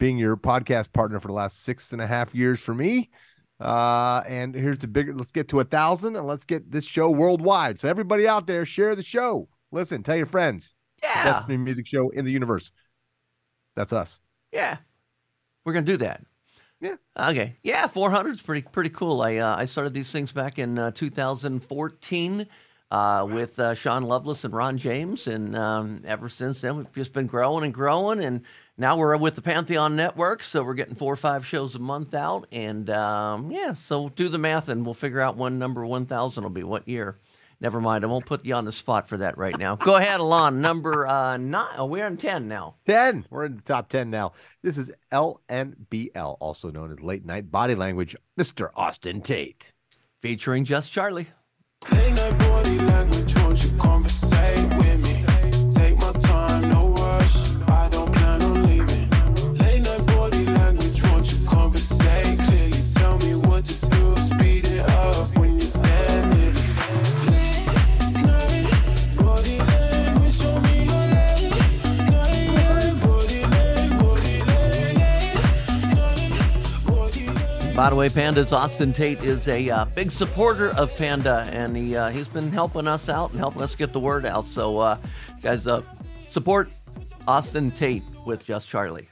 being 0.00 0.18
your 0.18 0.36
podcast 0.36 0.92
partner 0.92 1.20
for 1.20 1.28
the 1.28 1.34
last 1.34 1.62
six 1.62 1.92
and 1.92 2.02
a 2.02 2.08
half 2.08 2.34
years 2.34 2.58
for 2.58 2.74
me. 2.74 3.10
Uh, 3.60 4.22
and 4.26 4.52
here's 4.54 4.78
the 4.78 4.88
bigger. 4.88 5.14
Let's 5.14 5.30
get 5.30 5.48
to 5.50 5.60
a 5.60 5.64
thousand 5.64 6.16
and 6.16 6.26
let's 6.26 6.44
get 6.44 6.72
this 6.72 6.84
show 6.84 7.08
worldwide. 7.08 7.78
So 7.78 7.88
everybody 7.88 8.26
out 8.26 8.48
there, 8.48 8.66
share 8.66 8.96
the 8.96 9.02
show. 9.02 9.48
Listen, 9.70 10.02
tell 10.02 10.16
your 10.16 10.26
friends. 10.26 10.74
Yeah. 11.06 11.24
Best 11.24 11.48
new 11.48 11.58
music 11.58 11.86
show 11.86 12.10
in 12.10 12.24
the 12.24 12.32
universe. 12.32 12.72
That's 13.74 13.92
us. 13.92 14.20
Yeah. 14.52 14.78
We're 15.64 15.72
going 15.72 15.84
to 15.84 15.92
do 15.92 15.98
that. 15.98 16.24
Yeah. 16.80 16.96
Okay. 17.18 17.56
Yeah, 17.62 17.86
400 17.86 18.34
is 18.34 18.42
pretty 18.42 18.66
pretty 18.70 18.90
cool. 18.90 19.22
I 19.22 19.36
uh, 19.36 19.56
I 19.56 19.64
started 19.64 19.94
these 19.94 20.12
things 20.12 20.30
back 20.30 20.58
in 20.58 20.78
uh, 20.78 20.90
2014 20.90 22.46
uh, 22.90 23.26
with 23.30 23.58
uh, 23.58 23.74
Sean 23.74 24.02
Lovelace 24.02 24.44
and 24.44 24.54
Ron 24.54 24.76
James, 24.76 25.26
and 25.26 25.56
um, 25.56 26.02
ever 26.06 26.28
since 26.28 26.60
then 26.60 26.76
we've 26.76 26.92
just 26.92 27.12
been 27.12 27.26
growing 27.26 27.64
and 27.64 27.72
growing, 27.72 28.22
and 28.22 28.42
now 28.76 28.96
we're 28.96 29.16
with 29.16 29.36
the 29.36 29.42
Pantheon 29.42 29.96
Network, 29.96 30.42
so 30.42 30.62
we're 30.62 30.74
getting 30.74 30.94
four 30.94 31.12
or 31.12 31.16
five 31.16 31.46
shows 31.46 31.74
a 31.74 31.78
month 31.78 32.14
out, 32.14 32.46
and 32.52 32.90
um, 32.90 33.50
yeah, 33.50 33.72
so 33.72 34.10
do 34.10 34.28
the 34.28 34.38
math, 34.38 34.68
and 34.68 34.84
we'll 34.84 34.94
figure 34.94 35.20
out 35.20 35.36
when 35.36 35.58
number 35.58 35.84
1,000 35.84 36.42
will 36.42 36.50
be, 36.50 36.62
what 36.62 36.86
year. 36.86 37.16
Never 37.60 37.80
mind, 37.80 38.04
I 38.04 38.08
won't 38.08 38.26
put 38.26 38.44
you 38.44 38.54
on 38.54 38.66
the 38.66 38.72
spot 38.72 39.08
for 39.08 39.16
that 39.18 39.38
right 39.38 39.58
now. 39.58 39.76
Go 39.76 39.96
ahead, 39.96 40.20
Alon. 40.20 40.60
Number 40.60 41.06
uh, 41.06 41.38
nine. 41.38 41.74
Oh, 41.78 41.86
we're 41.86 42.06
in 42.06 42.18
10 42.18 42.48
now. 42.48 42.74
10. 42.86 43.26
We're 43.30 43.46
in 43.46 43.56
the 43.56 43.62
top 43.62 43.88
10 43.88 44.10
now. 44.10 44.32
This 44.62 44.76
is 44.76 44.90
LNBL, 45.10 46.36
also 46.38 46.70
known 46.70 46.90
as 46.90 47.00
Late 47.00 47.24
Night 47.24 47.50
Body 47.50 47.74
Language, 47.74 48.14
Mr. 48.38 48.70
Austin 48.74 49.22
Tate. 49.22 49.72
Featuring 50.20 50.64
Just 50.64 50.92
Charlie. 50.92 51.28
By 77.76 77.90
the 77.90 77.94
way, 77.94 78.08
Panda's 78.08 78.54
Austin 78.54 78.94
Tate 78.94 79.22
is 79.22 79.48
a 79.48 79.68
uh, 79.68 79.84
big 79.84 80.10
supporter 80.10 80.70
of 80.70 80.96
Panda, 80.96 81.46
and 81.52 81.76
he 81.76 81.94
uh, 81.94 82.08
he's 82.08 82.26
been 82.26 82.50
helping 82.50 82.88
us 82.88 83.10
out 83.10 83.32
and 83.32 83.38
helping 83.38 83.60
us 83.60 83.74
get 83.74 83.92
the 83.92 84.00
word 84.00 84.24
out. 84.24 84.46
So, 84.46 84.78
uh, 84.78 84.98
guys, 85.42 85.66
uh, 85.66 85.82
support 86.26 86.70
Austin 87.28 87.70
Tate 87.70 88.02
with 88.24 88.42
Just 88.42 88.66
Charlie. 88.66 89.08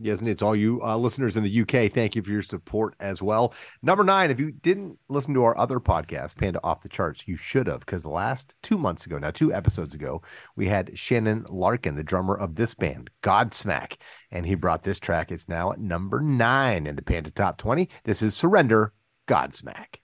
Yes, 0.00 0.20
and 0.20 0.28
it's 0.28 0.42
all 0.42 0.54
you 0.54 0.80
uh, 0.80 0.96
listeners 0.96 1.36
in 1.36 1.42
the 1.42 1.60
UK. 1.62 1.92
Thank 1.92 2.14
you 2.14 2.22
for 2.22 2.30
your 2.30 2.42
support 2.42 2.94
as 3.00 3.20
well. 3.20 3.52
Number 3.82 4.04
nine, 4.04 4.30
if 4.30 4.38
you 4.38 4.52
didn't 4.52 4.96
listen 5.08 5.34
to 5.34 5.42
our 5.42 5.58
other 5.58 5.80
podcast, 5.80 6.36
Panda 6.36 6.60
Off 6.62 6.82
the 6.82 6.88
Charts, 6.88 7.26
you 7.26 7.34
should 7.34 7.66
have, 7.66 7.80
because 7.80 8.06
last 8.06 8.54
two 8.62 8.78
months 8.78 9.06
ago, 9.06 9.18
now 9.18 9.32
two 9.32 9.52
episodes 9.52 9.96
ago, 9.96 10.22
we 10.54 10.68
had 10.68 10.96
Shannon 10.96 11.46
Larkin, 11.48 11.96
the 11.96 12.04
drummer 12.04 12.36
of 12.36 12.54
this 12.54 12.74
band, 12.74 13.10
Godsmack, 13.24 13.96
and 14.30 14.46
he 14.46 14.54
brought 14.54 14.84
this 14.84 15.00
track. 15.00 15.32
It's 15.32 15.48
now 15.48 15.72
at 15.72 15.80
number 15.80 16.20
nine 16.20 16.86
in 16.86 16.94
the 16.94 17.02
Panda 17.02 17.32
Top 17.32 17.58
20. 17.58 17.88
This 18.04 18.22
is 18.22 18.36
Surrender, 18.36 18.92
Godsmack. 19.26 19.96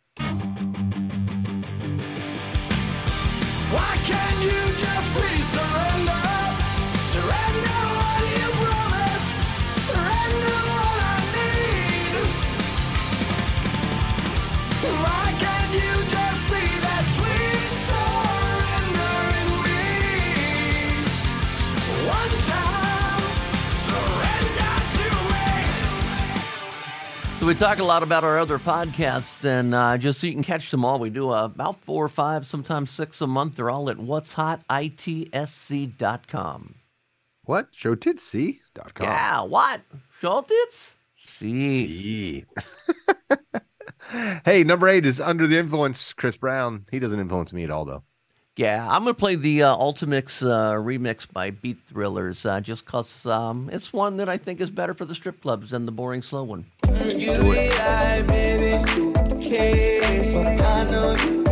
Why 3.71 3.97
can't 4.03 4.43
you 4.43 4.75
just 4.77 5.24
So 27.45 27.49
we 27.49 27.55
talk 27.55 27.79
a 27.79 27.85
lot 27.85 28.03
about 28.03 28.25
our 28.25 28.39
other 28.39 28.59
podcasts, 28.59 29.45
and 29.45 29.75
uh, 29.75 29.99
just 29.99 30.19
so 30.19 30.27
you 30.27 30.33
can 30.33 30.43
catch 30.43 30.71
them 30.71 30.83
all, 30.83 30.99
we 30.99 31.11
do 31.11 31.29
uh, 31.29 31.45
about 31.45 31.79
four 31.79 32.03
or 32.03 32.09
five, 32.09 32.47
sometimes 32.47 32.89
six 32.89 33.21
a 33.21 33.27
month. 33.27 33.57
They're 33.57 33.69
all 33.69 33.91
at 33.91 33.99
what's 33.99 34.33
hot 34.33 34.67
itsc.com. 34.69 35.95
What? 37.43 37.69
show 37.71 37.97
Showtitsc.com. 37.97 39.07
Yeah, 39.07 39.43
what? 39.43 39.83
Showtits? 40.23 40.93
See. 41.23 42.47
hey, 44.47 44.65
number 44.65 44.89
eight 44.89 45.05
is 45.05 45.21
Under 45.21 45.47
the 45.47 45.59
Influence, 45.59 46.15
Chris 46.15 46.39
Brown. 46.39 46.87
He 46.91 46.99
doesn't 46.99 47.21
influence 47.21 47.53
me 47.53 47.65
at 47.65 47.71
all, 47.71 47.85
though. 47.85 48.05
Yeah, 48.57 48.89
I'm 48.89 49.03
going 49.03 49.15
to 49.15 49.19
play 49.19 49.35
the 49.35 49.65
uh, 49.65 49.77
Ultimix 49.77 50.41
uh, 50.43 50.75
remix 50.75 51.31
by 51.31 51.51
Beat 51.51 51.79
Thrillers 51.89 52.47
uh, 52.47 52.61
just 52.61 52.87
because 52.87 53.27
um, 53.27 53.69
it's 53.73 53.93
one 53.93 54.17
that 54.19 54.29
I 54.29 54.39
think 54.39 54.61
is 54.61 54.71
better 54.71 54.95
for 54.95 55.05
the 55.05 55.15
strip 55.15 55.43
clubs 55.43 55.71
than 55.71 55.87
the 55.87 55.93
boring 55.93 56.23
slow 56.23 56.45
one. 56.45 56.65
You 57.17 57.33
I, 57.81 58.23
baby, 58.23 58.73
so 60.25 60.41
I 60.43 60.85
know 60.85 61.15
you. 61.15 61.45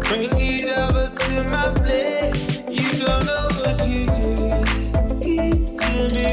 Bring 0.00 0.30
it 0.36 0.68
to 1.18 1.44
my 1.50 1.66
place. 1.76 2.62
You 2.68 2.90
don't 3.04 3.24
know 3.26 3.48
what 3.60 3.76
you 3.88 4.06
to 4.06 4.28
me. 6.14 6.30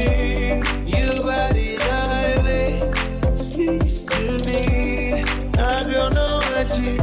Speaks 3.36 4.02
to 4.04 4.20
me. 4.44 5.22
I 5.58 5.82
know 6.12 6.40
you. 6.76 6.96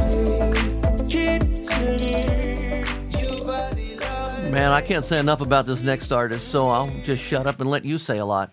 Man, 4.50 4.70
I 4.72 4.80
can't 4.80 5.04
say 5.04 5.18
enough 5.18 5.40
about 5.40 5.66
this 5.66 5.82
next 5.82 6.12
artist, 6.12 6.48
so 6.48 6.66
I'll 6.66 6.86
just 7.02 7.22
shut 7.22 7.46
up 7.46 7.60
and 7.60 7.68
let 7.68 7.84
you 7.84 7.98
say 7.98 8.18
a 8.18 8.24
lot. 8.24 8.52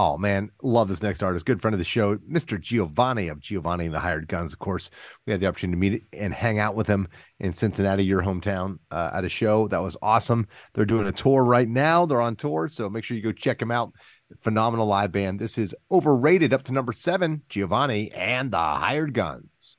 Oh 0.00 0.16
man, 0.16 0.52
love 0.62 0.86
this 0.86 1.02
next 1.02 1.24
artist. 1.24 1.44
Good 1.44 1.60
friend 1.60 1.74
of 1.74 1.80
the 1.80 1.84
show, 1.84 2.18
Mr. 2.18 2.56
Giovannie 2.56 3.32
of 3.32 3.40
Giovannie 3.40 3.86
and 3.86 3.94
the 3.94 3.98
Hired 3.98 4.28
Guns. 4.28 4.52
Of 4.52 4.60
course, 4.60 4.92
we 5.26 5.32
had 5.32 5.40
the 5.40 5.48
opportunity 5.48 5.74
to 5.74 5.90
meet 5.90 6.04
and 6.12 6.32
hang 6.32 6.60
out 6.60 6.76
with 6.76 6.86
him 6.86 7.08
in 7.40 7.52
Cincinnati, 7.52 8.04
your 8.04 8.22
hometown, 8.22 8.78
uh, 8.92 9.10
at 9.12 9.24
a 9.24 9.28
show. 9.28 9.66
That 9.66 9.82
was 9.82 9.96
awesome. 10.00 10.46
They're 10.72 10.84
doing 10.84 11.08
a 11.08 11.12
tour 11.12 11.44
right 11.44 11.68
now. 11.68 12.06
They're 12.06 12.20
on 12.20 12.36
tour, 12.36 12.68
so 12.68 12.88
make 12.88 13.02
sure 13.02 13.16
you 13.16 13.24
go 13.24 13.32
check 13.32 13.58
them 13.58 13.72
out. 13.72 13.92
Phenomenal 14.38 14.86
live 14.86 15.10
band. 15.10 15.40
This 15.40 15.58
is 15.58 15.74
overrated 15.90 16.54
up 16.54 16.62
to 16.64 16.72
number 16.72 16.92
seven. 16.92 17.42
Giovannie 17.50 18.12
and 18.14 18.52
the 18.52 18.56
Hired 18.56 19.14
Guns. 19.14 19.78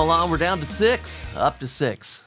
Milan, 0.00 0.30
we're 0.30 0.38
down 0.38 0.58
to 0.60 0.64
six. 0.64 1.26
Up 1.36 1.58
to 1.58 1.68
six. 1.68 2.24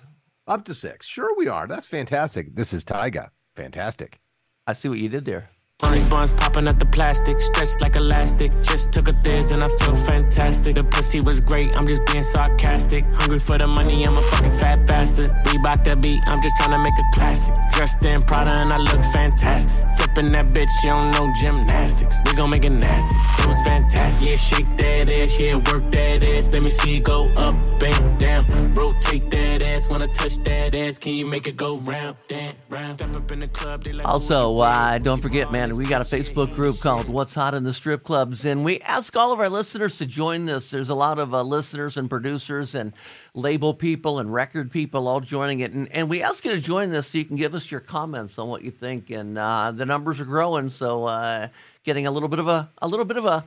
Up 0.47 0.63
to 0.65 0.75
six. 0.75 1.07
Sure, 1.07 1.35
we 1.35 1.47
are. 1.47 1.65
That's 1.65 1.87
fantastic. 1.87 2.55
This 2.55 2.71
is 2.71 2.85
Tyga. 2.85 3.29
Fantastic. 3.55 4.19
I 4.67 4.73
see 4.73 4.89
what 4.89 4.99
you 4.99 5.09
did 5.09 5.25
there. 5.25 5.49
Funny 5.83 6.01
buns 6.09 6.31
popping 6.31 6.67
at 6.69 6.79
the 6.79 6.85
plastic, 6.85 7.41
stretched 7.41 7.81
like 7.81 7.97
elastic. 7.97 8.51
Just 8.61 8.93
took 8.93 9.09
a 9.09 9.13
thiz 9.21 9.51
and 9.51 9.61
I 9.61 9.67
feel 9.67 9.95
fantastic. 9.95 10.75
The 10.75 10.83
pussy 10.85 11.19
was 11.19 11.41
great, 11.41 11.75
I'm 11.75 11.85
just 11.85 12.05
being 12.05 12.23
sarcastic. 12.23 13.03
Hungry 13.15 13.39
for 13.39 13.57
the 13.57 13.67
money, 13.67 14.05
I'm 14.05 14.17
a 14.17 14.21
fucking 14.21 14.53
fat 14.53 14.87
bastard. 14.87 15.31
Reebok 15.43 15.83
the 15.83 15.97
beat, 15.97 16.21
I'm 16.25 16.41
just 16.41 16.55
trying 16.55 16.71
to 16.71 16.77
make 16.77 16.97
a 16.97 17.07
classic. 17.13 17.53
Dressed 17.73 18.05
in 18.05 18.21
Prada 18.23 18.51
and 18.51 18.71
I 18.71 18.77
look 18.77 19.03
fantastic. 19.11 19.83
Flipping 19.97 20.31
that 20.31 20.53
bitch, 20.53 20.71
you 20.83 20.91
don't 20.91 21.11
know 21.11 21.31
gymnastics. 21.41 22.15
We 22.25 22.33
gon' 22.33 22.49
make 22.49 22.63
it 22.63 22.69
nasty. 22.69 23.15
It 23.43 23.47
was 23.47 23.59
fantastic. 23.67 24.25
Yeah, 24.25 24.35
shake 24.37 24.77
that 24.77 25.11
ass, 25.11 25.37
yeah, 25.39 25.55
work 25.55 25.91
that 25.91 26.23
ass. 26.23 26.53
Let 26.53 26.63
me 26.63 26.69
see 26.69 26.97
it 26.97 27.03
go 27.03 27.29
up 27.35 27.55
and 27.83 28.19
down. 28.19 28.45
Rotate 28.73 29.29
that 29.31 29.61
ass, 29.61 29.89
wanna 29.89 30.07
touch 30.07 30.41
that 30.43 30.75
ass. 30.75 30.97
Can 30.97 31.13
you 31.13 31.25
make 31.25 31.45
it 31.45 31.57
go 31.57 31.77
round, 31.79 32.15
down, 32.29 32.53
round? 32.69 32.91
Step 32.91 33.15
up 33.15 33.31
in 33.33 33.41
the 33.41 33.47
club, 33.49 33.83
they 33.83 33.91
like. 33.91 34.07
Also, 34.07 34.59
uh, 34.59 34.97
don't 34.99 35.21
forget, 35.21 35.51
man, 35.51 35.72
we 35.75 35.85
got 35.85 36.01
a 36.01 36.05
Facebook 36.05 36.53
group 36.55 36.79
called 36.79 37.07
What's 37.07 37.33
Hot 37.33 37.53
in 37.53 37.63
the 37.63 37.73
Strip 37.73 38.03
Clubs, 38.03 38.45
and 38.45 38.63
we 38.63 38.79
ask 38.81 39.15
all 39.15 39.31
of 39.31 39.39
our 39.39 39.49
listeners 39.49 39.97
to 39.97 40.05
join 40.05 40.45
this. 40.45 40.69
There's 40.69 40.89
a 40.89 40.95
lot 40.95 41.19
of 41.19 41.33
uh, 41.33 41.41
listeners 41.41 41.97
and 41.97 42.09
producers 42.09 42.75
and 42.75 42.93
label 43.33 43.73
people 43.73 44.19
and 44.19 44.33
record 44.33 44.71
people 44.71 45.07
all 45.07 45.19
joining 45.19 45.61
it, 45.61 45.71
and, 45.71 45.91
and 45.91 46.09
we 46.09 46.21
ask 46.21 46.45
you 46.45 46.51
to 46.51 46.59
join 46.59 46.91
this 46.91 47.07
so 47.07 47.17
you 47.17 47.25
can 47.25 47.37
give 47.37 47.55
us 47.55 47.71
your 47.71 47.79
comments 47.79 48.37
on 48.37 48.49
what 48.49 48.63
you 48.63 48.71
think. 48.71 49.09
And 49.09 49.37
uh, 49.37 49.71
the 49.71 49.85
numbers 49.85 50.19
are 50.19 50.25
growing, 50.25 50.69
so 50.69 51.05
uh, 51.05 51.47
getting 51.83 52.07
a 52.07 52.11
little 52.11 52.29
bit 52.29 52.39
of 52.39 52.47
a 52.47 52.69
a 52.79 52.87
little 52.87 53.05
bit 53.05 53.17
of 53.17 53.25
a 53.25 53.43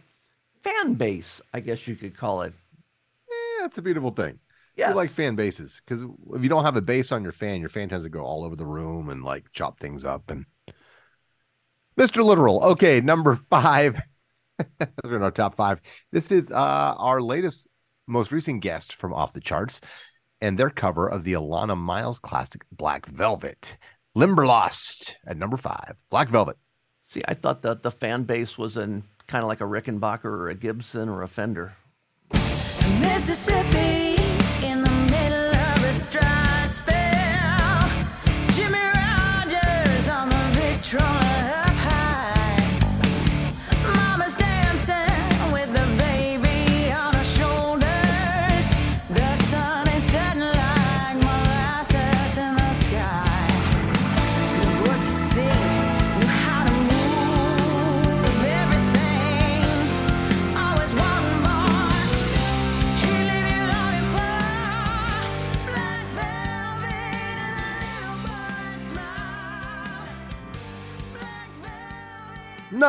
fan 0.63 0.95
base, 0.95 1.41
I 1.53 1.61
guess 1.61 1.87
you 1.87 1.95
could 1.95 2.17
call 2.17 2.43
it. 2.43 2.55
Yeah, 3.29 3.67
it's 3.67 3.79
a 3.79 3.83
beautiful 3.83 4.11
thing. 4.11 4.39
We 4.77 4.95
like 4.95 5.11
fan 5.11 5.37
bases 5.37 5.81
because 5.85 6.03
if 6.03 6.43
you 6.43 6.49
don't 6.49 6.65
have 6.65 6.77
a 6.77 6.83
base 6.83 7.13
on 7.13 7.23
your 7.23 7.33
fan, 7.33 7.61
your 7.61 7.69
fan 7.69 7.89
tends 7.89 8.05
to 8.05 8.11
go 8.11 8.21
all 8.21 8.45
over 8.45 8.57
the 8.57 8.67
room 8.67 9.09
and 9.09 9.23
like 9.23 9.51
chop 9.53 9.79
things 9.81 10.05
up. 10.05 10.31
And 10.31 10.45
Mr. 11.99 12.23
Literal, 12.23 12.63
okay, 12.63 13.01
number 13.01 13.35
five. 13.35 13.99
We're 15.05 15.17
in 15.17 15.23
our 15.23 15.31
top 15.31 15.55
five. 15.55 15.81
This 16.13 16.31
is 16.31 16.51
uh, 16.51 16.95
our 16.99 17.23
latest 17.23 17.67
most 18.07 18.33
recent 18.33 18.63
guest 18.63 18.95
from 18.95 19.15
Off 19.15 19.33
the 19.33 19.41
Charts, 19.41 19.81
and 20.41 20.59
their 20.59 20.71
cover 20.71 21.09
of 21.09 21.25
the 21.25 21.33
Alannah 21.33 21.77
Myles 21.77 22.19
classic 22.19 22.63
Black 22.71 23.07
Velvet. 23.07 23.77
Limberlost 24.15 25.17
at 25.27 25.37
number 25.37 25.57
five. 25.57 25.97
Black 26.11 26.29
Velvet. 26.29 26.57
See, 27.03 27.23
I 27.29 27.35
thought 27.35 27.63
that 27.63 27.83
the 27.83 27.91
fan 27.91 28.25
base 28.25 28.59
was 28.59 28.77
in 28.77 29.05
kind 29.27 29.43
of 29.43 29.49
like 29.49 29.61
a 29.61 29.65
Rickenbacker 29.65 30.25
or 30.25 30.49
a 30.49 30.55
Gibson 30.55 31.09
or 31.09 31.23
a 31.23 31.29
Fender. 31.29 31.75
Mississippi 33.01 33.96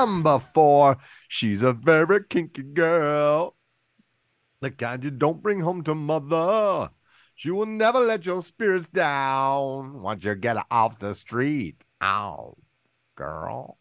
Number 0.08 0.40
four. 0.40 0.96
She's 1.28 1.62
a 1.62 1.74
very 1.74 2.24
kinky 2.24 2.64
girl. 2.64 3.58
The 4.62 4.72
kind 4.72 5.04
you 5.04 5.12
don't 5.12 5.44
bring 5.44 5.60
home 5.60 5.84
to 5.84 5.96
mother. 5.96 6.92
She 7.36 7.52
will 7.52 7.66
never 7.66 8.00
let 8.00 8.26
your 8.26 8.42
spirits 8.42 8.88
down 8.88 10.02
once 10.02 10.24
you 10.24 10.34
get 10.36 10.56
her 10.56 10.64
off 10.72 10.98
the 10.98 11.14
street. 11.14 11.86
Ow, 12.02 12.56
girl. 13.16 13.80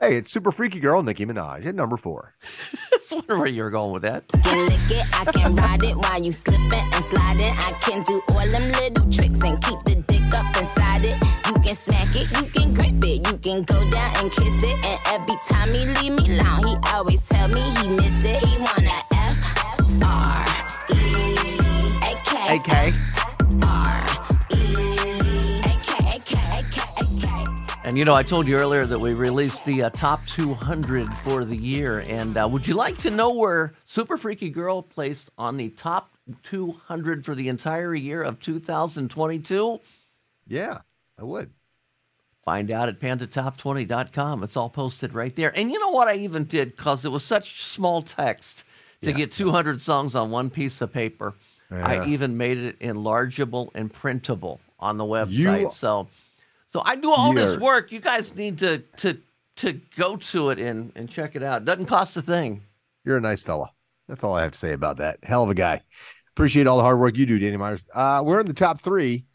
Hey, 0.00 0.16
it's 0.16 0.30
Super 0.30 0.50
Freaky 0.50 0.80
Girl, 0.80 1.02
Nicki 1.02 1.26
Minaj 1.26 1.66
at 1.66 1.74
number 1.74 1.98
four. 1.98 2.34
That's 2.90 3.10
where 3.28 3.46
you 3.46 3.62
were 3.62 3.68
going 3.68 3.92
with 3.92 4.00
that. 4.00 4.26
can 4.28 4.64
lick 4.64 4.72
it, 4.88 5.06
I 5.12 5.30
can 5.30 5.54
ride 5.56 5.82
it 5.82 5.94
while 5.94 6.22
you 6.22 6.32
slipping 6.32 6.72
and 6.72 7.04
sliding. 7.04 7.52
I 7.52 7.72
can 7.82 8.02
do 8.04 8.22
all 8.30 8.46
them 8.48 8.72
little 8.72 9.10
tricks 9.10 9.44
and 9.44 9.62
keep 9.62 9.78
the 9.84 10.02
dick 10.08 10.22
up 10.32 10.56
inside 10.56 11.04
it. 11.04 11.22
You 11.48 11.52
can 11.52 11.76
smack 11.76 12.16
it, 12.16 12.30
you 12.34 12.50
can 12.50 12.72
grip 12.72 13.04
it, 13.04 13.28
you 13.28 13.36
can 13.36 13.62
go 13.64 13.90
down 13.90 14.16
and 14.16 14.32
kiss 14.32 14.62
it. 14.62 14.84
And 14.86 15.20
every 15.20 15.36
time 15.50 15.68
he 15.68 15.84
leave 16.00 16.18
me 16.18 16.40
alone, 16.40 16.66
he 16.66 16.76
always 16.94 17.20
tell 17.28 17.48
me 17.48 17.60
he 17.60 17.88
miss 17.88 18.24
it. 18.24 18.42
He 18.42 18.56
wanna 18.56 18.96
F 19.12 19.36
R 20.02 20.46
E 20.96 21.36
A 22.08 22.14
K 22.24 22.56
AK. 22.56 23.19
And 27.90 27.98
you 27.98 28.04
know, 28.04 28.14
I 28.14 28.22
told 28.22 28.46
you 28.46 28.56
earlier 28.56 28.86
that 28.86 29.00
we 29.00 29.14
released 29.14 29.64
the 29.64 29.82
uh, 29.82 29.90
top 29.90 30.24
200 30.26 31.12
for 31.24 31.44
the 31.44 31.56
year. 31.56 31.98
And 32.06 32.36
uh, 32.36 32.48
would 32.48 32.68
you 32.68 32.74
like 32.74 32.96
to 32.98 33.10
know 33.10 33.30
where 33.34 33.72
Super 33.84 34.16
Freaky 34.16 34.48
Girl 34.48 34.80
placed 34.80 35.28
on 35.36 35.56
the 35.56 35.70
top 35.70 36.12
200 36.44 37.24
for 37.24 37.34
the 37.34 37.48
entire 37.48 37.92
year 37.92 38.22
of 38.22 38.38
2022? 38.38 39.80
Yeah, 40.46 40.78
I 41.18 41.24
would. 41.24 41.50
Find 42.44 42.70
out 42.70 42.88
at 42.88 43.00
pandatop20.com. 43.00 44.44
It's 44.44 44.56
all 44.56 44.70
posted 44.70 45.12
right 45.12 45.34
there. 45.34 45.50
And 45.58 45.72
you 45.72 45.80
know 45.80 45.90
what 45.90 46.06
I 46.06 46.14
even 46.14 46.44
did 46.44 46.76
because 46.76 47.04
it 47.04 47.10
was 47.10 47.24
such 47.24 47.60
small 47.64 48.02
text 48.02 48.62
to 49.02 49.12
get 49.12 49.32
200 49.32 49.82
songs 49.82 50.14
on 50.14 50.30
one 50.30 50.48
piece 50.48 50.80
of 50.80 50.92
paper. 50.92 51.34
I 51.72 52.04
even 52.06 52.36
made 52.36 52.58
it 52.58 52.78
enlargeable 52.78 53.70
and 53.74 53.92
printable 53.92 54.60
on 54.78 54.96
the 54.96 55.02
website. 55.04 55.30
You- 55.62 55.70
so 55.72 56.06
so 56.70 56.80
I 56.84 56.96
do 56.96 57.10
all 57.10 57.34
this 57.34 57.58
work. 57.58 57.92
You 57.92 58.00
guys 58.00 58.34
need 58.34 58.58
to 58.58 58.78
to 58.98 59.18
to 59.56 59.80
go 59.96 60.16
to 60.16 60.50
it 60.50 60.58
and 60.58 60.92
and 60.96 61.08
check 61.08 61.36
it 61.36 61.42
out. 61.42 61.64
Doesn't 61.64 61.86
cost 61.86 62.16
a 62.16 62.22
thing. 62.22 62.62
You're 63.04 63.18
a 63.18 63.20
nice 63.20 63.42
fella. 63.42 63.72
That's 64.08 64.24
all 64.24 64.34
I 64.34 64.42
have 64.42 64.52
to 64.52 64.58
say 64.58 64.72
about 64.72 64.96
that. 64.96 65.18
Hell 65.22 65.44
of 65.44 65.50
a 65.50 65.54
guy. 65.54 65.82
Appreciate 66.30 66.66
all 66.66 66.76
the 66.76 66.82
hard 66.82 66.98
work 66.98 67.16
you 67.16 67.26
do, 67.26 67.38
Danny 67.38 67.56
Myers. 67.56 67.84
Uh, 67.92 68.22
we're 68.24 68.40
in 68.40 68.46
the 68.46 68.54
top 68.54 68.80
three. 68.80 69.26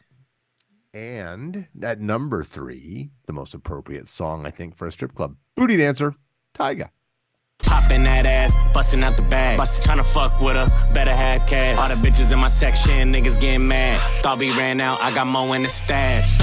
And 0.92 1.66
at 1.82 2.00
number 2.00 2.42
three, 2.42 3.10
the 3.26 3.34
most 3.34 3.52
appropriate 3.52 4.08
song, 4.08 4.46
I 4.46 4.50
think, 4.50 4.76
for 4.76 4.86
a 4.86 4.92
strip 4.92 5.14
club 5.14 5.36
booty 5.54 5.76
dancer, 5.76 6.14
Tyga. 6.54 6.88
Popping 7.58 8.04
that 8.04 8.24
ass, 8.24 8.54
busting 8.72 9.02
out 9.02 9.16
the 9.16 9.22
bag. 9.22 9.58
Bust 9.58 9.82
trying 9.82 9.98
to 9.98 10.04
fuck 10.04 10.40
with 10.40 10.56
her, 10.56 10.66
better 10.94 11.14
have 11.14 11.46
cash. 11.46 11.76
All 11.78 11.88
the 11.88 11.94
bitches 12.06 12.32
in 12.32 12.38
my 12.38 12.48
section, 12.48 13.12
niggas 13.12 13.38
getting 13.40 13.68
mad. 13.68 13.98
Thought 14.22 14.38
we 14.38 14.50
ran 14.52 14.80
out, 14.80 15.00
I 15.00 15.14
got 15.14 15.26
more 15.26 15.54
in 15.54 15.62
the 15.62 15.68
stash. 15.68 16.38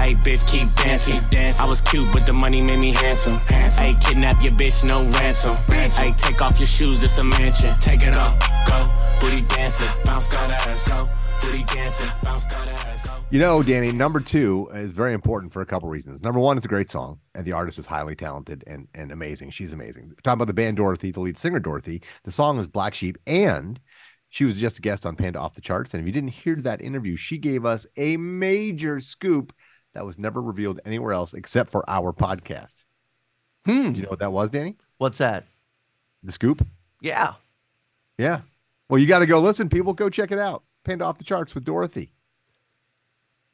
Hey, 0.00 0.14
bitch, 0.14 0.50
keep 0.50 0.66
dancing. 0.82 1.20
I 1.60 1.66
was 1.68 1.82
cute, 1.82 2.10
but 2.10 2.24
the 2.24 2.32
money 2.32 2.62
made 2.62 2.78
me 2.78 2.94
handsome. 2.94 3.36
Hey, 3.36 3.94
kidnap 4.00 4.42
your 4.42 4.52
bitch, 4.52 4.82
no 4.82 5.02
ransom. 5.20 5.56
Hey, 5.68 6.14
take 6.16 6.40
off 6.40 6.58
your 6.58 6.66
shoes, 6.66 7.02
it's 7.02 7.18
a 7.18 7.22
mansion. 7.22 7.78
Take 7.80 8.02
it 8.02 8.16
off, 8.16 8.38
go. 8.66 8.90
Booty 9.20 9.42
dancing, 9.54 9.86
bounce 10.02 10.28
that 10.28 10.66
ass, 10.66 10.88
go. 10.88 11.06
Booty 11.42 11.64
dancing, 11.64 12.08
bounce 12.22 12.46
that 12.46 12.66
ass, 12.66 13.06
go. 13.06 13.12
You 13.30 13.40
know, 13.40 13.62
Danny, 13.62 13.92
number 13.92 14.20
two 14.20 14.70
is 14.72 14.90
very 14.90 15.12
important 15.12 15.52
for 15.52 15.60
a 15.60 15.66
couple 15.66 15.90
reasons. 15.90 16.22
Number 16.22 16.40
one, 16.40 16.56
it's 16.56 16.64
a 16.64 16.70
great 16.70 16.88
song, 16.88 17.20
and 17.34 17.44
the 17.44 17.52
artist 17.52 17.78
is 17.78 17.84
highly 17.84 18.16
talented 18.16 18.64
and, 18.66 18.88
and 18.94 19.12
amazing. 19.12 19.50
She's 19.50 19.74
amazing. 19.74 20.14
Talking 20.22 20.38
about 20.38 20.46
the 20.46 20.54
band 20.54 20.78
Dorothy, 20.78 21.10
the 21.10 21.20
lead 21.20 21.36
singer 21.36 21.60
Dorothy, 21.60 22.02
the 22.24 22.32
song 22.32 22.58
is 22.58 22.66
Black 22.66 22.94
Sheep, 22.94 23.18
and 23.26 23.78
she 24.30 24.46
was 24.46 24.58
just 24.58 24.78
a 24.78 24.80
guest 24.80 25.04
on 25.04 25.14
Panda 25.14 25.40
Off 25.40 25.54
the 25.54 25.60
Charts. 25.60 25.92
And 25.92 26.00
if 26.00 26.06
you 26.06 26.12
didn't 26.12 26.30
hear 26.30 26.56
that 26.56 26.80
interview, 26.80 27.16
she 27.16 27.36
gave 27.36 27.66
us 27.66 27.86
a 27.98 28.16
major 28.16 28.98
scoop 28.98 29.52
that 29.94 30.06
was 30.06 30.18
never 30.18 30.40
revealed 30.40 30.80
anywhere 30.84 31.12
else 31.12 31.34
except 31.34 31.70
for 31.70 31.88
our 31.88 32.12
podcast. 32.12 32.84
Hmm. 33.64 33.92
Do 33.92 33.98
you 33.98 34.02
know 34.04 34.10
what 34.10 34.20
that 34.20 34.32
was, 34.32 34.50
Danny? 34.50 34.76
What's 34.98 35.18
that? 35.18 35.46
The 36.22 36.32
scoop? 36.32 36.66
Yeah. 37.00 37.34
Yeah. 38.18 38.40
Well, 38.88 38.98
you 38.98 39.06
got 39.06 39.20
to 39.20 39.26
go 39.26 39.40
listen, 39.40 39.68
people. 39.68 39.92
Go 39.92 40.10
check 40.10 40.32
it 40.32 40.38
out. 40.38 40.62
Panda 40.84 41.04
Off 41.04 41.18
the 41.18 41.24
Charts 41.24 41.54
with 41.54 41.64
Dorothy. 41.64 42.12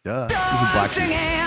Duh. 0.05 0.27
This 0.29 0.37
is 0.37 0.72
Black 0.72 0.90
Sheep. 0.90 1.46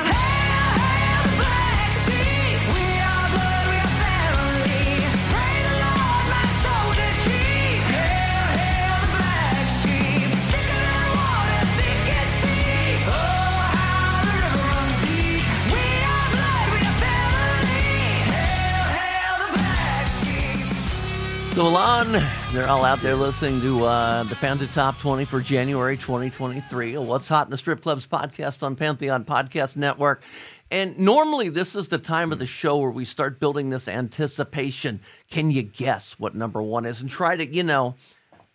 Alon, 21.60 22.24
they're 22.54 22.69
all 22.69 22.86
out 22.86 23.02
there 23.02 23.15
listening 23.15 23.60
to 23.60 23.84
uh, 23.84 24.24
the 24.24 24.36
Panda 24.36 24.65
Top 24.65 24.98
20 25.00 25.26
for 25.26 25.41
January 25.41 25.98
2023. 25.98 26.98
What's 26.98 27.28
Hot 27.28 27.48
in 27.48 27.52
the 27.52 27.58
Strip 27.58 27.82
Clubs 27.82 28.08
podcast 28.08 28.63
on 28.63 28.78
Pantheon 28.78 29.26
Podcast 29.26 29.76
Network. 29.76 30.24
And 30.72 30.98
normally 30.98 31.50
this 31.50 31.76
is 31.76 31.89
the 31.89 31.98
time 31.98 32.32
of 32.32 32.39
the 32.39 32.45
show 32.45 32.78
where 32.78 32.89
we 32.89 33.04
start 33.04 33.41
building 33.41 33.69
this 33.69 33.89
anticipation. 33.89 35.02
Can 35.30 35.52
you 35.52 35.63
guess 35.63 36.17
what 36.17 36.34
number 36.34 36.62
one 36.62 36.86
is? 36.86 37.02
And 37.02 37.10
try 37.10 37.36
to, 37.36 37.45
you 37.45 37.63
know, 37.63 37.95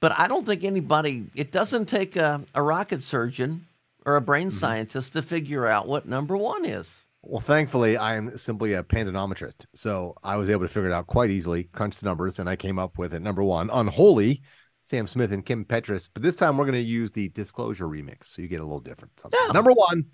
but 0.00 0.18
I 0.18 0.26
don't 0.26 0.46
think 0.46 0.64
anybody, 0.64 1.26
it 1.34 1.52
doesn't 1.52 1.84
take 1.84 2.16
a, 2.16 2.42
a 2.54 2.62
rocket 2.62 3.02
surgeon 3.02 3.66
or 4.06 4.16
a 4.16 4.22
brain 4.22 4.50
scientist 4.50 5.12
to 5.12 5.20
figure 5.20 5.66
out 5.66 5.86
what 5.86 6.08
number 6.08 6.38
one 6.38 6.64
is. 6.64 7.03
Well, 7.26 7.40
thankfully, 7.40 7.96
I 7.96 8.16
am 8.16 8.36
simply 8.36 8.74
a 8.74 8.82
pandanometrist. 8.82 9.66
So 9.74 10.14
I 10.22 10.36
was 10.36 10.50
able 10.50 10.62
to 10.62 10.68
figure 10.68 10.90
it 10.90 10.92
out 10.92 11.06
quite 11.06 11.30
easily, 11.30 11.64
crunch 11.64 11.96
the 11.96 12.06
numbers, 12.06 12.38
and 12.38 12.48
I 12.48 12.56
came 12.56 12.78
up 12.78 12.98
with 12.98 13.14
it. 13.14 13.22
Number 13.22 13.42
one, 13.42 13.70
Unholy, 13.72 14.42
Sam 14.82 15.06
Smith 15.06 15.32
and 15.32 15.44
Kim 15.44 15.64
Petras. 15.64 16.08
But 16.12 16.22
this 16.22 16.36
time 16.36 16.58
we're 16.58 16.66
going 16.66 16.74
to 16.74 16.80
use 16.80 17.10
the 17.10 17.30
Disclosure 17.30 17.88
remix. 17.88 18.24
So 18.26 18.42
you 18.42 18.48
get 18.48 18.60
a 18.60 18.64
little 18.64 18.80
different. 18.80 19.18
something. 19.18 19.40
Number 19.52 19.72
one 19.72 20.04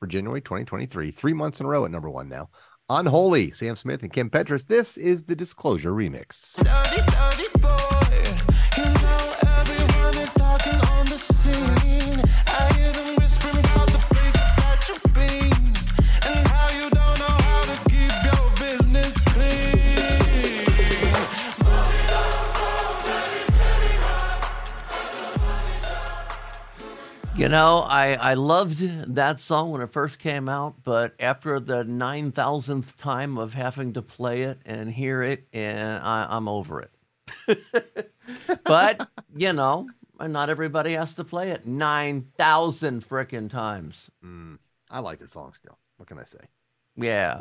for 0.00 0.06
January 0.06 0.40
2023, 0.40 1.10
three 1.12 1.32
months 1.32 1.60
in 1.60 1.66
a 1.66 1.68
row 1.68 1.84
at 1.84 1.90
number 1.90 2.10
one 2.10 2.28
now. 2.28 2.50
Unholy, 2.90 3.52
Sam 3.52 3.76
Smith 3.76 4.02
and 4.02 4.12
Kim 4.12 4.30
Petras. 4.30 4.66
This 4.66 4.96
is 4.96 5.24
the 5.24 5.36
Disclosure 5.36 5.92
remix. 5.92 6.56
Dirty, 6.56 7.02
dirty 7.06 7.57
You 27.48 27.52
know, 27.52 27.78
I, 27.78 28.12
I 28.12 28.34
loved 28.34 29.14
that 29.14 29.40
song 29.40 29.70
when 29.70 29.80
it 29.80 29.90
first 29.90 30.18
came 30.18 30.50
out, 30.50 30.84
but 30.84 31.14
after 31.18 31.58
the 31.58 31.82
9,000th 31.82 32.94
time 32.96 33.38
of 33.38 33.54
having 33.54 33.94
to 33.94 34.02
play 34.02 34.42
it 34.42 34.58
and 34.66 34.92
hear 34.92 35.22
it, 35.22 35.48
and 35.54 36.02
I, 36.04 36.26
I'm 36.28 36.46
over 36.46 36.82
it. 36.82 38.12
but 38.64 39.08
you 39.34 39.54
know, 39.54 39.88
not 40.20 40.50
everybody 40.50 40.92
has 40.92 41.14
to 41.14 41.24
play 41.24 41.48
it 41.52 41.66
9,000 41.66 43.08
frickin' 43.08 43.48
times. 43.48 44.10
Mm, 44.22 44.58
I 44.90 44.98
like 44.98 45.18
the 45.18 45.26
song 45.26 45.54
still. 45.54 45.78
What 45.96 46.06
can 46.06 46.18
I 46.18 46.24
say? 46.24 46.44
Yeah. 46.96 47.40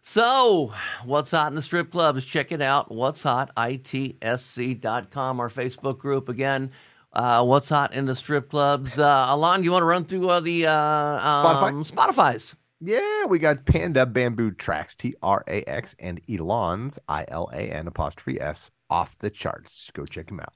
So, 0.00 0.72
what's 1.04 1.30
hot 1.30 1.52
in 1.52 1.56
the 1.56 1.62
strip 1.62 1.90
clubs? 1.90 2.24
Check 2.24 2.52
it 2.52 2.62
out. 2.62 2.90
What's 2.90 3.22
hot? 3.22 3.54
ITSC.com, 3.54 5.40
our 5.40 5.50
Facebook 5.50 5.98
group. 5.98 6.30
Again, 6.30 6.70
uh, 7.12 7.44
what's 7.44 7.68
hot 7.68 7.94
in 7.94 8.06
the 8.06 8.16
strip 8.16 8.50
clubs? 8.50 8.98
Uh, 8.98 9.26
Alon, 9.28 9.64
you 9.64 9.72
want 9.72 9.82
to 9.82 9.86
run 9.86 10.04
through 10.04 10.28
uh, 10.28 10.40
the 10.40 10.66
uh, 10.66 10.72
um, 10.74 11.84
Spotify's? 11.84 12.54
Yeah, 12.80 13.26
we 13.26 13.38
got 13.38 13.64
Panda 13.64 14.06
Bamboo 14.06 14.50
Tracks, 14.52 14.96
T 14.96 15.14
R 15.22 15.44
A 15.46 15.62
X, 15.68 15.94
and 16.00 16.20
Elon's, 16.28 16.98
I 17.08 17.24
L 17.28 17.48
A 17.52 17.60
N 17.60 17.86
apostrophe 17.86 18.40
S, 18.40 18.72
off 18.90 19.16
the 19.18 19.30
charts. 19.30 19.90
Go 19.92 20.04
check 20.04 20.26
them 20.26 20.40
out. 20.40 20.54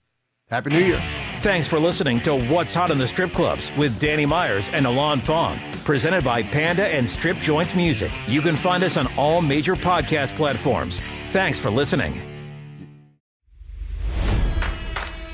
Happy 0.49 0.71
New 0.71 0.79
Year. 0.79 1.03
Thanks 1.39 1.67
for 1.67 1.79
listening 1.79 2.21
to 2.23 2.37
What's 2.37 2.73
Hot 2.75 2.91
in 2.91 2.99
the 2.99 3.07
Strip 3.07 3.33
Clubs 3.33 3.73
with 3.77 3.99
Danny 3.99 4.27
Myers 4.27 4.69
and 4.69 4.87
Alon 4.87 5.21
Fong, 5.21 5.59
presented 5.85 6.25
by 6.25 6.43
Panda 6.43 6.87
and 6.87 7.09
Strip 7.09 7.39
Joints 7.39 7.75
Music. 7.75 8.13
You 8.29 8.41
can 8.43 8.57
find 8.57 8.85
us 8.85 8.97
on 8.97 9.09
all 9.17 9.43
major 9.43 9.75
podcast 9.75 10.37
platforms. 10.37 11.01
Thanks 11.29 11.59
for 11.59 11.71
listening. 11.71 12.36